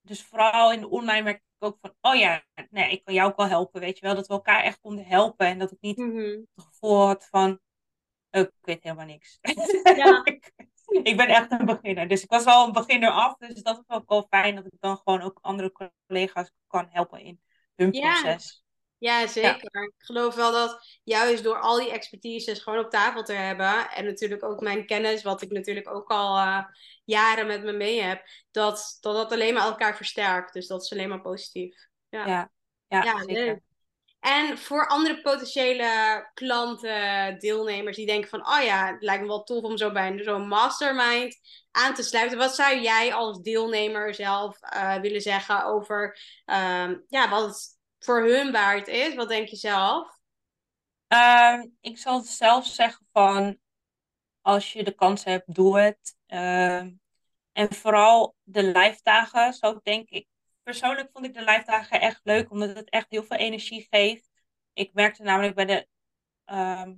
dus 0.00 0.24
vooral 0.24 0.72
in 0.72 0.80
de 0.80 0.88
online 0.88 1.22
merk 1.22 1.36
ik 1.36 1.44
ook 1.58 1.78
van, 1.80 1.94
oh 2.00 2.14
ja, 2.14 2.44
nee, 2.70 2.90
ik 2.90 3.04
kan 3.04 3.14
jou 3.14 3.30
ook 3.30 3.36
wel 3.36 3.48
helpen, 3.48 3.80
weet 3.80 3.98
je 3.98 4.06
wel. 4.06 4.14
Dat 4.14 4.26
we 4.26 4.32
elkaar 4.34 4.62
echt 4.62 4.80
konden 4.80 5.04
helpen 5.06 5.46
en 5.46 5.58
dat 5.58 5.72
ik 5.72 5.80
niet 5.80 5.96
Mhm. 5.96 6.16
het 6.54 6.64
gevoel 6.64 7.06
had 7.06 7.26
van, 7.26 7.60
ik 8.44 8.50
weet 8.60 8.82
helemaal 8.82 9.06
niks. 9.06 9.38
Ja. 9.96 10.20
ik, 10.24 10.52
ik 11.02 11.16
ben 11.16 11.26
echt 11.28 11.50
een 11.50 11.64
beginner. 11.66 12.08
Dus 12.08 12.22
ik 12.22 12.30
was 12.30 12.44
al 12.44 12.66
een 12.66 12.72
beginner 12.72 13.10
af. 13.10 13.36
Dus 13.36 13.62
dat 13.62 13.76
is 13.78 13.96
ook 13.96 14.08
wel 14.08 14.26
fijn 14.30 14.54
dat 14.54 14.66
ik 14.66 14.72
dan 14.80 14.96
gewoon 14.96 15.22
ook 15.22 15.38
andere 15.42 15.72
collega's 16.06 16.50
kan 16.66 16.88
helpen 16.90 17.20
in 17.20 17.40
hun 17.74 17.92
Ja. 17.92 18.20
proces. 18.20 18.64
Ja, 18.98 19.26
zeker. 19.26 19.82
Ik 19.84 19.92
geloof 19.98 20.34
wel 20.34 20.52
dat 20.52 21.00
juist 21.04 21.42
door 21.44 21.60
al 21.60 21.78
die 21.78 21.90
expertises 21.90 22.58
gewoon 22.58 22.84
op 22.84 22.90
tafel 22.90 23.22
te 23.22 23.32
hebben. 23.32 23.90
En 23.90 24.04
natuurlijk 24.04 24.42
ook 24.44 24.60
mijn 24.60 24.86
kennis, 24.86 25.22
wat 25.22 25.42
ik 25.42 25.50
natuurlijk 25.50 25.90
ook 25.90 26.10
al 26.10 26.36
eh, 26.38 26.64
jaren 27.04 27.46
met 27.46 27.62
me 27.64 27.72
mee 27.72 28.02
heb. 28.02 28.22
Dat, 28.50 28.96
dat 29.00 29.14
dat 29.14 29.32
alleen 29.32 29.54
maar 29.54 29.62
elkaar 29.66 29.96
versterkt. 29.96 30.52
Dus 30.52 30.66
dat 30.66 30.82
is 30.82 30.92
alleen 30.92 31.08
maar 31.08 31.20
positief. 31.20 31.88
Ja. 32.08 32.26
Ja, 32.26 32.50
ja, 32.88 33.02
Ja, 33.02 33.18
zeker. 33.18 33.32
leuk. 33.44 33.60
En 34.26 34.58
voor 34.58 34.88
andere 34.88 35.20
potentiële 35.20 36.30
klanten, 36.34 37.38
deelnemers 37.38 37.96
die 37.96 38.06
denken 38.06 38.28
van, 38.28 38.46
oh 38.46 38.62
ja, 38.64 38.92
het 38.92 39.02
lijkt 39.02 39.22
me 39.22 39.28
wel 39.28 39.42
tof 39.44 39.62
om 39.62 39.76
zo 39.76 39.92
bij 39.92 40.22
zo'n 40.22 40.48
mastermind 40.48 41.36
aan 41.70 41.94
te 41.94 42.02
sluiten. 42.02 42.38
Wat 42.38 42.54
zou 42.54 42.80
jij 42.80 43.14
als 43.14 43.40
deelnemer 43.40 44.14
zelf 44.14 44.60
eh, 44.60 44.96
willen 45.00 45.20
zeggen 45.20 45.64
over 45.64 46.18
ehm, 46.44 46.96
ja, 47.08 47.28
wat 47.28 47.46
het 47.46 47.78
voor 47.98 48.24
hun 48.24 48.52
waard 48.52 48.88
is? 48.88 49.14
Wat 49.14 49.28
denk 49.28 49.48
je 49.48 49.56
zelf? 49.56 50.18
Ehm, 51.08 51.66
ik 51.80 51.98
zal 51.98 52.20
zelf 52.20 52.66
zeggen 52.66 53.06
van, 53.12 53.58
als 54.40 54.72
je 54.72 54.84
de 54.84 54.94
kans 54.94 55.24
hebt, 55.24 55.54
doe 55.54 55.78
het. 55.78 56.16
Ehm, 56.26 56.90
en 57.52 57.74
vooral 57.74 58.34
de 58.42 58.62
live 58.62 59.00
dagen, 59.02 59.52
zo 59.52 59.80
denk 59.82 60.08
ik. 60.08 60.26
Persoonlijk 60.66 61.08
vond 61.12 61.24
ik 61.26 61.34
de 61.34 61.44
live 61.44 61.62
dagen 61.64 62.00
echt 62.00 62.20
leuk, 62.24 62.50
omdat 62.50 62.76
het 62.76 62.88
echt 62.90 63.06
heel 63.10 63.24
veel 63.24 63.36
energie 63.36 63.86
geeft. 63.90 64.30
Ik 64.72 64.92
merkte 64.92 65.22
namelijk 65.22 65.54
bij 65.54 65.64
de 65.64 65.88
ehm, 66.44 66.94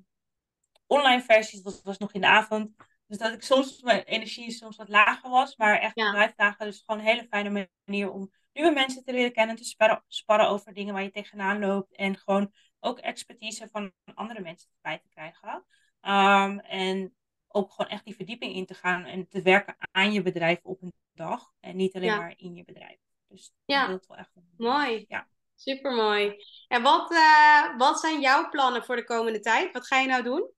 online 0.86 1.22
versies, 1.22 1.62
dat 1.62 1.82
was 1.82 1.98
nog 1.98 2.12
in 2.12 2.20
de 2.20 2.26
avond, 2.26 2.74
dus 3.06 3.18
dat 3.18 3.32
ik 3.32 3.42
soms 3.42 3.80
mijn 3.82 4.02
energie 4.02 4.50
soms 4.50 4.76
wat 4.76 4.88
lager 4.88 5.30
was. 5.30 5.56
Maar 5.56 5.78
echt 5.80 5.98
Ja. 5.98 6.10
de 6.12 6.18
live 6.18 6.32
dagen, 6.36 6.66
dus 6.66 6.82
gewoon 6.84 7.00
een 7.00 7.06
hele 7.06 7.26
fijne 7.30 7.68
manier 7.84 8.10
om 8.10 8.32
nieuwe 8.52 8.70
mensen 8.72 9.04
te 9.04 9.12
leren 9.12 9.32
kennen, 9.32 9.56
te 9.56 9.64
sparren, 9.64 10.04
sparren 10.06 10.48
over 10.48 10.72
dingen 10.74 10.94
waar 10.94 11.02
je 11.02 11.10
tegenaan 11.10 11.58
loopt. 11.60 11.92
En 11.96 12.16
gewoon 12.16 12.52
ook 12.80 12.98
expertise 12.98 13.68
van 13.68 13.92
andere 14.14 14.40
mensen 14.40 14.70
bij 14.80 14.98
te 14.98 15.08
krijgen. 15.08 15.64
Ehm, 16.00 16.58
en 16.58 17.14
ook 17.48 17.70
gewoon 17.72 17.90
echt 17.90 18.04
die 18.04 18.14
verdieping 18.16 18.54
in 18.54 18.66
te 18.66 18.74
gaan 18.74 19.04
en 19.04 19.28
te 19.28 19.42
werken 19.42 19.76
aan 19.90 20.12
je 20.12 20.22
bedrijf 20.22 20.60
op 20.62 20.82
een 20.82 20.92
dag. 21.12 21.52
En 21.60 21.76
niet 21.76 21.94
alleen 21.96 22.08
Ja. 22.08 22.18
maar 22.18 22.34
in 22.36 22.54
je 22.54 22.64
bedrijf. 22.64 22.98
Dus 23.28 23.52
Ja. 23.64 23.86
dat 23.86 24.06
wel 24.06 24.16
echt 24.16 24.30
Mooi. 24.56 25.04
Ja. 25.08 25.28
Supermooi. 25.54 26.44
En 26.68 26.82
wat, 26.82 27.12
eh, 27.12 27.76
wat 27.76 28.00
zijn 28.00 28.20
jouw 28.20 28.48
plannen 28.48 28.84
voor 28.84 28.96
de 28.96 29.04
komende 29.04 29.40
tijd? 29.40 29.72
Wat 29.72 29.86
ga 29.86 29.98
je 29.98 30.06
nou 30.08 30.22
doen? 30.22 30.50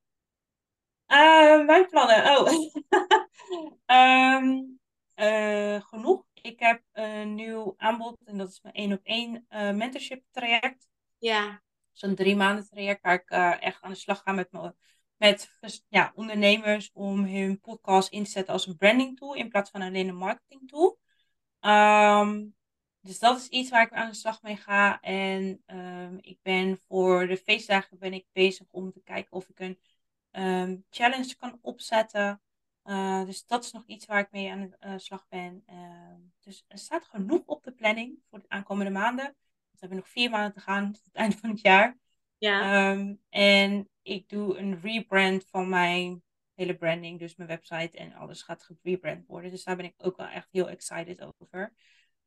Eh, 1.07 1.65
mijn 1.67 1.87
plannen. 1.89 2.39
Oh. 2.39 2.49
Ehm, 3.87 4.63
eh, 5.15 5.81
genoeg. 5.83 6.25
Ik 6.35 6.59
heb 6.61 6.83
een 6.93 7.35
nieuw 7.35 7.75
aanbod 7.77 8.17
en 8.25 8.39
dat 8.39 8.49
is 8.49 8.61
mijn 8.63 8.75
één 8.75 8.93
op 8.93 9.01
één 9.03 9.47
mentorship 9.49 10.25
traject. 10.31 10.89
Ja, 11.19 11.63
Zo'n 11.93 12.15
drie 12.15 12.37
maanden 12.37 12.69
traject 12.69 13.03
waar 13.03 13.15
ik 13.15 13.31
echt 13.61 13.83
aan 13.83 13.91
de 13.91 13.97
slag 13.97 14.23
ga 14.23 14.33
met, 14.33 14.53
me, 14.53 14.75
met 15.17 15.51
ja, 15.89 16.13
ondernemers 16.15 16.91
om 16.93 17.25
hun 17.25 17.61
podcast 17.61 18.09
in 18.09 18.25
te 18.25 18.31
zetten 18.31 18.53
als 18.53 18.67
een 18.67 18.77
branding 18.77 19.19
tool 19.19 19.35
in 19.35 19.49
plaats 19.49 19.71
van 19.71 19.83
alleen 19.83 20.09
een 20.09 20.17
marketing 20.17 20.69
tool. 20.69 20.99
Ehm, 21.61 22.45
dus 23.01 23.19
dat 23.19 23.39
is 23.39 23.49
iets 23.49 23.71
waar 23.71 23.87
ik 23.87 23.93
aan 23.93 24.09
de 24.11 24.17
slag 24.17 24.43
mee 24.43 24.57
ga. 24.57 25.01
En 25.01 25.63
ehm, 25.67 26.17
ik 26.21 26.39
ben 26.43 26.79
voor 26.79 27.27
de 27.27 27.37
feestdagen 27.37 27.99
ben 27.99 28.13
ik 28.13 28.27
bezig 28.33 28.67
om 28.71 28.93
te 28.93 29.03
kijken 29.03 29.33
of 29.33 29.49
ik 29.49 29.61
een 29.61 29.79
ehm, 30.31 30.77
challenge 30.91 31.37
kan 31.37 31.59
opzetten. 31.61 32.43
Eh, 32.83 33.25
dus 33.25 33.47
dat 33.47 33.65
is 33.65 33.73
nog 33.73 33.87
iets 33.87 34.07
waar 34.07 34.21
ik 34.21 34.31
mee 34.31 34.51
aan 34.51 34.61
de 34.61 34.77
eh, 34.79 34.93
slag 34.97 35.27
ben. 35.29 35.63
Ehm, 35.67 36.21
dus 36.41 36.65
er 36.69 36.79
staat 36.79 37.05
genoeg 37.05 37.47
op 37.47 37.65
de 37.65 37.73
planning 37.73 38.19
voor 38.29 38.41
de 38.41 38.49
aankomende 38.49 38.91
maanden. 38.91 39.37
We 39.71 39.77
hebben 39.79 39.99
nog 39.99 40.09
vier 40.09 40.31
maanden 40.31 40.53
te 40.53 40.61
gaan 40.61 40.93
tot 40.93 41.05
het 41.05 41.15
einde 41.15 41.37
van 41.37 41.51
het 41.51 41.61
jaar. 41.61 41.99
ja, 42.39 42.97
en 43.29 43.89
ik 44.03 44.29
doe 44.29 44.59
een 44.59 44.81
rebrand 44.81 45.47
van 45.47 45.69
mijn 45.69 46.23
hele 46.55 46.77
branding. 46.77 47.19
Dus 47.19 47.37
mijn 47.37 47.49
website 47.49 47.97
en 47.99 48.13
alles 48.13 48.43
gaat 48.43 48.63
gerebrand 48.63 49.27
worden. 49.27 49.51
Dus 49.51 49.65
daar 49.65 49.77
ben 49.77 49.85
ik 49.85 49.95
ook 49.97 50.17
wel 50.17 50.27
echt 50.27 50.49
heel 50.51 50.69
excited 50.69 51.21
over. 51.23 51.75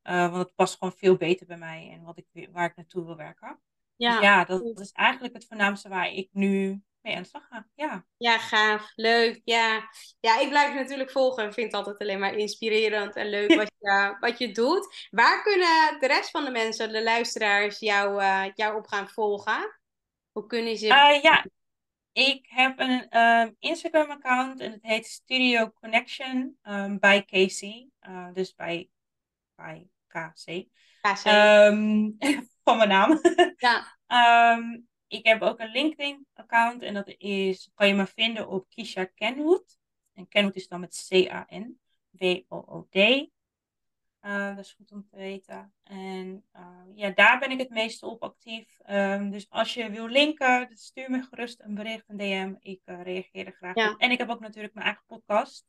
Eh, 0.03 0.31
want 0.31 0.43
het 0.43 0.55
past 0.55 0.77
gewoon 0.77 0.93
veel 0.93 1.15
beter 1.15 1.47
bij 1.47 1.57
mij 1.57 1.91
en 1.93 2.03
wat 2.03 2.17
ik, 2.17 2.49
waar 2.51 2.69
ik 2.69 2.75
naartoe 2.75 3.05
wil 3.05 3.15
werken. 3.15 3.59
ja. 3.95 4.11
Dus 4.11 4.21
ja, 4.21 4.45
dat, 4.45 4.63
dat 4.63 4.79
is 4.79 4.91
eigenlijk 4.91 5.33
het 5.33 5.45
voornaamste 5.45 5.89
waar 5.89 6.11
ik 6.11 6.29
nu 6.31 6.83
mee 7.03 7.15
aan 7.15 7.21
de 7.21 7.27
slag 7.27 7.47
ga. 7.47 7.67
Ja, 7.75 8.05
Ja, 8.17 8.37
gaaf. 8.37 8.91
Leuk. 8.95 9.41
Ja. 9.43 9.89
ja, 10.19 10.39
ik 10.39 10.49
blijf 10.49 10.73
je 10.73 10.79
natuurlijk 10.79 11.11
volgen. 11.11 11.45
Ik 11.45 11.53
vind 11.53 11.65
het 11.65 11.75
altijd 11.75 11.97
alleen 11.99 12.19
maar 12.19 12.35
inspirerend 12.35 13.15
en 13.15 13.29
leuk 13.29 13.53
wat 13.53 13.71
je, 13.79 14.15
wat 14.19 14.37
je 14.37 14.51
doet. 14.51 15.07
Waar 15.11 15.43
kunnen 15.43 15.99
de 15.99 16.07
rest 16.07 16.31
van 16.31 16.43
de 16.45 16.51
mensen, 16.51 16.91
de 16.91 17.03
luisteraars, 17.03 17.79
jou, 17.79 18.21
eh, 18.21 18.45
jou 18.53 18.77
op 18.77 18.87
gaan 18.87 19.09
volgen? 19.09 19.79
Hoe 20.31 20.45
kunnen 20.47 20.77
ze... 20.77 20.87
Eh, 20.87 21.21
ja. 21.21 21.45
ik 22.11 22.45
heb 22.49 22.79
een 22.79 23.09
ehm, 23.09 23.51
Instagram-account 23.59 24.59
en 24.59 24.71
het 24.71 24.83
heet 24.83 25.05
Studio 25.05 25.71
Connection 25.71 26.57
ehm, 26.61 26.97
bij 26.97 27.25
Casey. 27.25 27.89
Dus 28.33 28.55
bij, 28.55 28.89
bij 29.55 29.92
KC. 30.13 30.65
Ehm, 31.23 32.09
van 32.63 32.77
mijn 32.77 32.89
naam. 32.89 33.19
ja. 33.57 33.85
Ehm, 34.07 34.79
ik 35.07 35.25
heb 35.25 35.41
ook 35.41 35.59
een 35.59 35.71
LinkedIn-account 35.71 36.81
en 36.81 36.93
dat 36.93 37.13
is, 37.17 37.69
kan 37.73 37.87
je 37.87 37.93
me 37.93 38.05
vinden 38.07 38.47
op 38.47 38.69
Kisha 38.69 39.05
Kenwood. 39.05 39.77
En 40.13 40.27
Kenwood 40.27 40.55
is 40.55 40.67
dan 40.67 40.79
met 40.79 41.05
C-A-N-W-O-O-D. 41.09 42.95
Uh, 42.95 44.55
dat 44.55 44.65
is 44.65 44.73
goed 44.73 44.91
om 44.91 45.05
te 45.09 45.15
weten. 45.15 45.73
En 45.83 46.45
uh, 46.55 46.77
ja, 46.95 47.09
daar 47.09 47.39
ben 47.39 47.51
ik 47.51 47.59
het 47.59 47.69
meeste 47.69 48.05
op 48.05 48.23
actief. 48.23 48.79
Um, 48.89 49.29
dus 49.31 49.49
als 49.49 49.73
je 49.73 49.89
wil 49.89 50.07
linken, 50.07 50.69
stuur 50.73 51.11
me 51.11 51.21
gerust 51.21 51.59
een 51.61 51.75
bericht, 51.75 52.03
een 52.09 52.17
DM. 52.17 52.53
Ik 52.59 52.81
uh, 52.85 53.01
reageer 53.01 53.45
er 53.45 53.53
graag 53.53 53.75
Ja. 53.75 53.91
op. 53.91 53.99
En 53.99 54.11
ik 54.11 54.17
heb 54.17 54.29
ook 54.29 54.39
natuurlijk 54.39 54.73
mijn 54.73 54.85
eigen 54.85 55.03
podcast. 55.07 55.65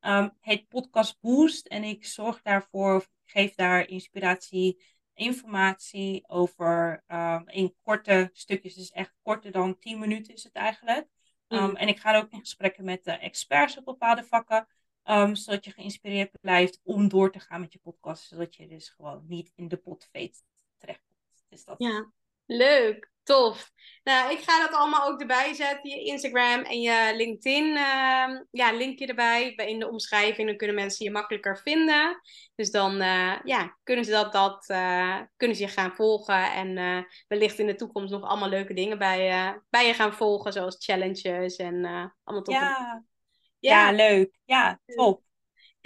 Um, 0.00 0.36
heet 0.40 0.68
Podcast 0.68 1.20
Boost. 1.20 1.66
En 1.66 1.84
ik 1.84 2.06
zorg 2.06 2.42
daarvoor, 2.42 3.06
geef 3.26 3.54
daar 3.54 3.88
inspiratie, 3.88 4.84
informatie 5.14 6.28
over 6.28 7.02
um, 7.08 7.48
in 7.48 7.74
korte 7.82 8.30
stukjes. 8.32 8.74
Dus 8.74 8.90
echt 8.90 9.14
korter 9.22 9.52
dan 9.52 9.78
10 9.78 9.98
minuten 9.98 10.34
is 10.34 10.44
het 10.44 10.54
eigenlijk. 10.54 11.06
Um, 11.48 11.64
Mm. 11.68 11.76
En 11.76 11.88
ik 11.88 11.98
ga 11.98 12.16
ook 12.16 12.30
in 12.30 12.40
gesprekken 12.40 12.84
met 12.84 13.04
de 13.04 13.12
experts 13.12 13.78
op 13.78 13.84
bepaalde 13.84 14.24
vakken. 14.24 14.68
Um, 15.04 15.34
zodat 15.34 15.64
je 15.64 15.70
geïnspireerd 15.70 16.40
blijft 16.40 16.80
om 16.82 17.08
door 17.08 17.32
te 17.32 17.40
gaan 17.40 17.60
met 17.60 17.72
je 17.72 17.78
podcast. 17.78 18.26
Zodat 18.26 18.54
je 18.54 18.66
dus 18.66 18.88
gewoon 18.88 19.24
niet 19.26 19.52
in 19.54 19.68
de 19.68 19.76
potveet 19.76 20.44
terechtkomt. 20.76 21.44
Dus 21.48 21.64
dat 21.64 21.74
Ja, 21.78 22.12
leuk. 22.46 23.10
Tof. 23.26 23.70
Nou, 24.04 24.32
ik 24.32 24.38
ga 24.38 24.60
dat 24.60 24.78
allemaal 24.78 25.08
ook 25.08 25.20
erbij 25.20 25.54
zetten. 25.54 25.90
Je 25.90 26.04
Instagram 26.04 26.60
en 26.62 26.80
je 26.80 27.12
LinkedIn. 27.16 27.76
ehm, 27.76 28.42
ja, 28.50 28.72
linkje 28.72 29.06
erbij 29.06 29.52
bij- 29.56 29.68
in 29.68 29.78
de 29.78 29.88
omschrijving. 29.88 30.48
Dan 30.48 30.56
kunnen 30.56 30.76
mensen 30.76 31.04
je 31.04 31.10
makkelijker 31.10 31.58
vinden. 31.58 32.20
Dus 32.54 32.70
dan 32.70 33.00
eh, 33.00 33.34
ja, 33.44 33.76
kunnen 33.82 34.04
ze 34.04 34.10
dat, 34.10 34.32
dat 34.32 34.68
eh, 34.68 35.20
kunnen 35.36 35.56
ze 35.56 35.62
je 35.62 35.68
gaan 35.68 35.94
volgen. 35.94 36.52
En 36.52 36.78
eh, 36.78 36.98
wellicht 37.28 37.58
in 37.58 37.66
de 37.66 37.74
toekomst 37.74 38.12
nog 38.12 38.22
allemaal 38.22 38.48
leuke 38.48 38.74
dingen 38.74 38.98
bij, 38.98 39.24
je 39.24 39.62
bij 39.70 39.86
je 39.86 39.94
gaan 39.94 40.14
volgen. 40.14 40.52
Zoals 40.52 40.76
challenges 40.78 41.56
en 41.56 41.84
allemaal 42.24 42.44
top. 42.44 42.54
ja, 42.54 43.04
ja, 43.58 43.90
leuk. 43.92 44.38
Ja, 44.44 44.80
top. 44.86 45.25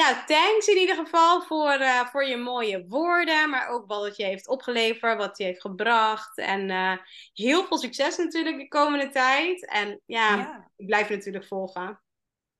Nou, 0.00 0.16
thanks 0.26 0.66
in 0.66 0.76
ieder 0.76 0.96
geval 0.96 1.42
voor, 1.42 1.70
eh, 1.72 2.06
voor 2.06 2.24
je 2.24 2.36
mooie 2.36 2.84
woorden, 2.88 3.50
maar 3.50 3.68
ook 3.68 3.86
wat 3.86 4.04
het 4.04 4.16
je 4.16 4.24
heeft 4.24 4.48
opgeleverd, 4.48 5.16
wat 5.18 5.38
je 5.38 5.44
heeft 5.44 5.60
gebracht. 5.60 6.38
En 6.38 6.70
eh, 6.70 6.96
heel 7.32 7.64
veel 7.64 7.78
succes 7.78 8.16
natuurlijk 8.16 8.58
de 8.58 8.68
komende 8.68 9.08
tijd. 9.08 9.66
En 9.66 10.00
ja, 10.06 10.36
Ja. 10.36 10.70
ik 10.76 10.86
blijf 10.86 11.08
je 11.08 11.16
natuurlijk 11.16 11.44
volgen. 11.46 12.02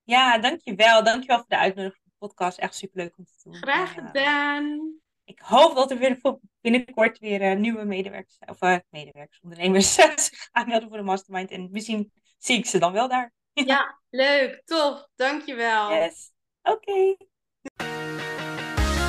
ja, 0.03 0.37
dankjewel. 0.37 1.03
Dankjewel 1.03 1.37
voor 1.37 1.45
de 1.47 1.57
uitnodiging 1.57 2.01
voor 2.03 2.11
de 2.19 2.27
podcast. 2.27 2.57
Echt 2.57 2.75
superleuk 2.75 3.17
om 3.17 3.25
te 3.25 3.33
doen. 3.43 3.55
Graag 3.55 3.95
En, 3.95 4.01
eh, 4.01 4.05
gedaan. 4.07 4.95
ik 5.23 5.39
hoop 5.39 5.75
dat 5.75 5.91
er 5.91 5.97
weer 5.97 6.19
binnenkort 6.61 7.19
weer 7.19 7.55
nieuwe 7.55 7.83
medewerkers, 7.85 8.37
of 8.45 8.81
medewerkers, 8.89 9.39
ondernemers 9.41 9.93
zich 9.95 10.49
aanmelden 10.51 10.87
voor 10.89 10.97
de 10.97 11.03
mastermind. 11.03 11.51
En 11.51 11.67
misschien 11.71 12.11
zie 12.37 12.57
ik 12.57 12.65
ze 12.65 12.77
dan 12.79 12.91
wel 12.93 13.07
daar. 13.07 13.33
Ja, 13.53 13.99
leuk, 14.09 14.61
tof, 14.65 15.07
dankjewel. 15.15 15.93
Yes. 15.93 16.31
Oké. 16.61 17.15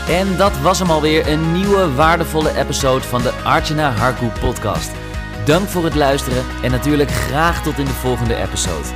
En 0.08 0.36
dat 0.36 0.60
was 0.60 0.78
hem 0.78 0.90
alweer, 0.90 1.28
een 1.28 1.52
nieuwe 1.52 1.94
waardevolle 1.94 2.56
episode 2.56 3.04
van 3.04 3.22
de 3.22 3.30
Archana 3.30 3.90
Harku 3.90 4.26
podcast. 4.40 4.90
Dank 5.44 5.68
voor 5.68 5.84
het 5.84 5.94
luisteren 5.94 6.44
en 6.62 6.70
natuurlijk 6.70 7.10
graag 7.10 7.62
tot 7.62 7.78
in 7.78 7.84
de 7.84 7.90
volgende 7.90 8.36
episode. 8.36 8.86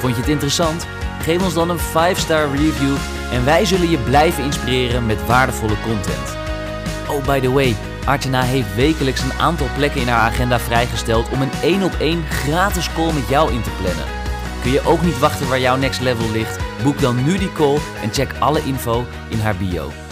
Vond 0.00 0.14
je 0.14 0.20
het 0.20 0.30
interessant? 0.30 0.86
Geef 1.22 1.42
ons 1.42 1.54
dan 1.54 1.70
een 1.70 1.78
5-star 1.78 2.50
review 2.50 2.96
en 3.32 3.44
wij 3.44 3.64
zullen 3.64 3.90
je 3.90 3.98
blijven 3.98 4.44
inspireren 4.44 5.06
met 5.06 5.26
waardevolle 5.26 5.80
content. 5.82 6.36
Oh, 7.08 7.24
by 7.24 7.40
the 7.40 7.52
way, 7.52 7.76
Archana 8.04 8.42
heeft 8.42 8.74
wekelijks 8.74 9.20
een 9.20 9.38
aantal 9.38 9.66
plekken 9.76 10.00
in 10.00 10.08
haar 10.08 10.30
agenda 10.30 10.60
vrijgesteld 10.60 11.28
om 11.28 11.42
een 11.42 11.52
1 11.62 11.82
op 11.82 11.94
1 11.98 12.24
gratis 12.24 12.92
call 12.92 13.12
met 13.12 13.28
jou 13.28 13.52
in 13.52 13.62
te 13.62 13.70
plannen. 13.80 14.23
Kun 14.64 14.72
je 14.72 14.86
ook 14.86 15.02
niet 15.02 15.18
wachten 15.18 15.48
waar 15.48 15.60
jouw 15.60 15.76
next 15.76 16.00
level 16.00 16.30
ligt? 16.30 16.58
Boek 16.82 17.00
dan 17.00 17.24
nu 17.24 17.38
die 17.38 17.52
call 17.52 17.78
en 18.02 18.12
check 18.12 18.34
alle 18.38 18.64
info 18.64 19.04
in 19.28 19.38
haar 19.38 19.56
bio. 19.56 20.03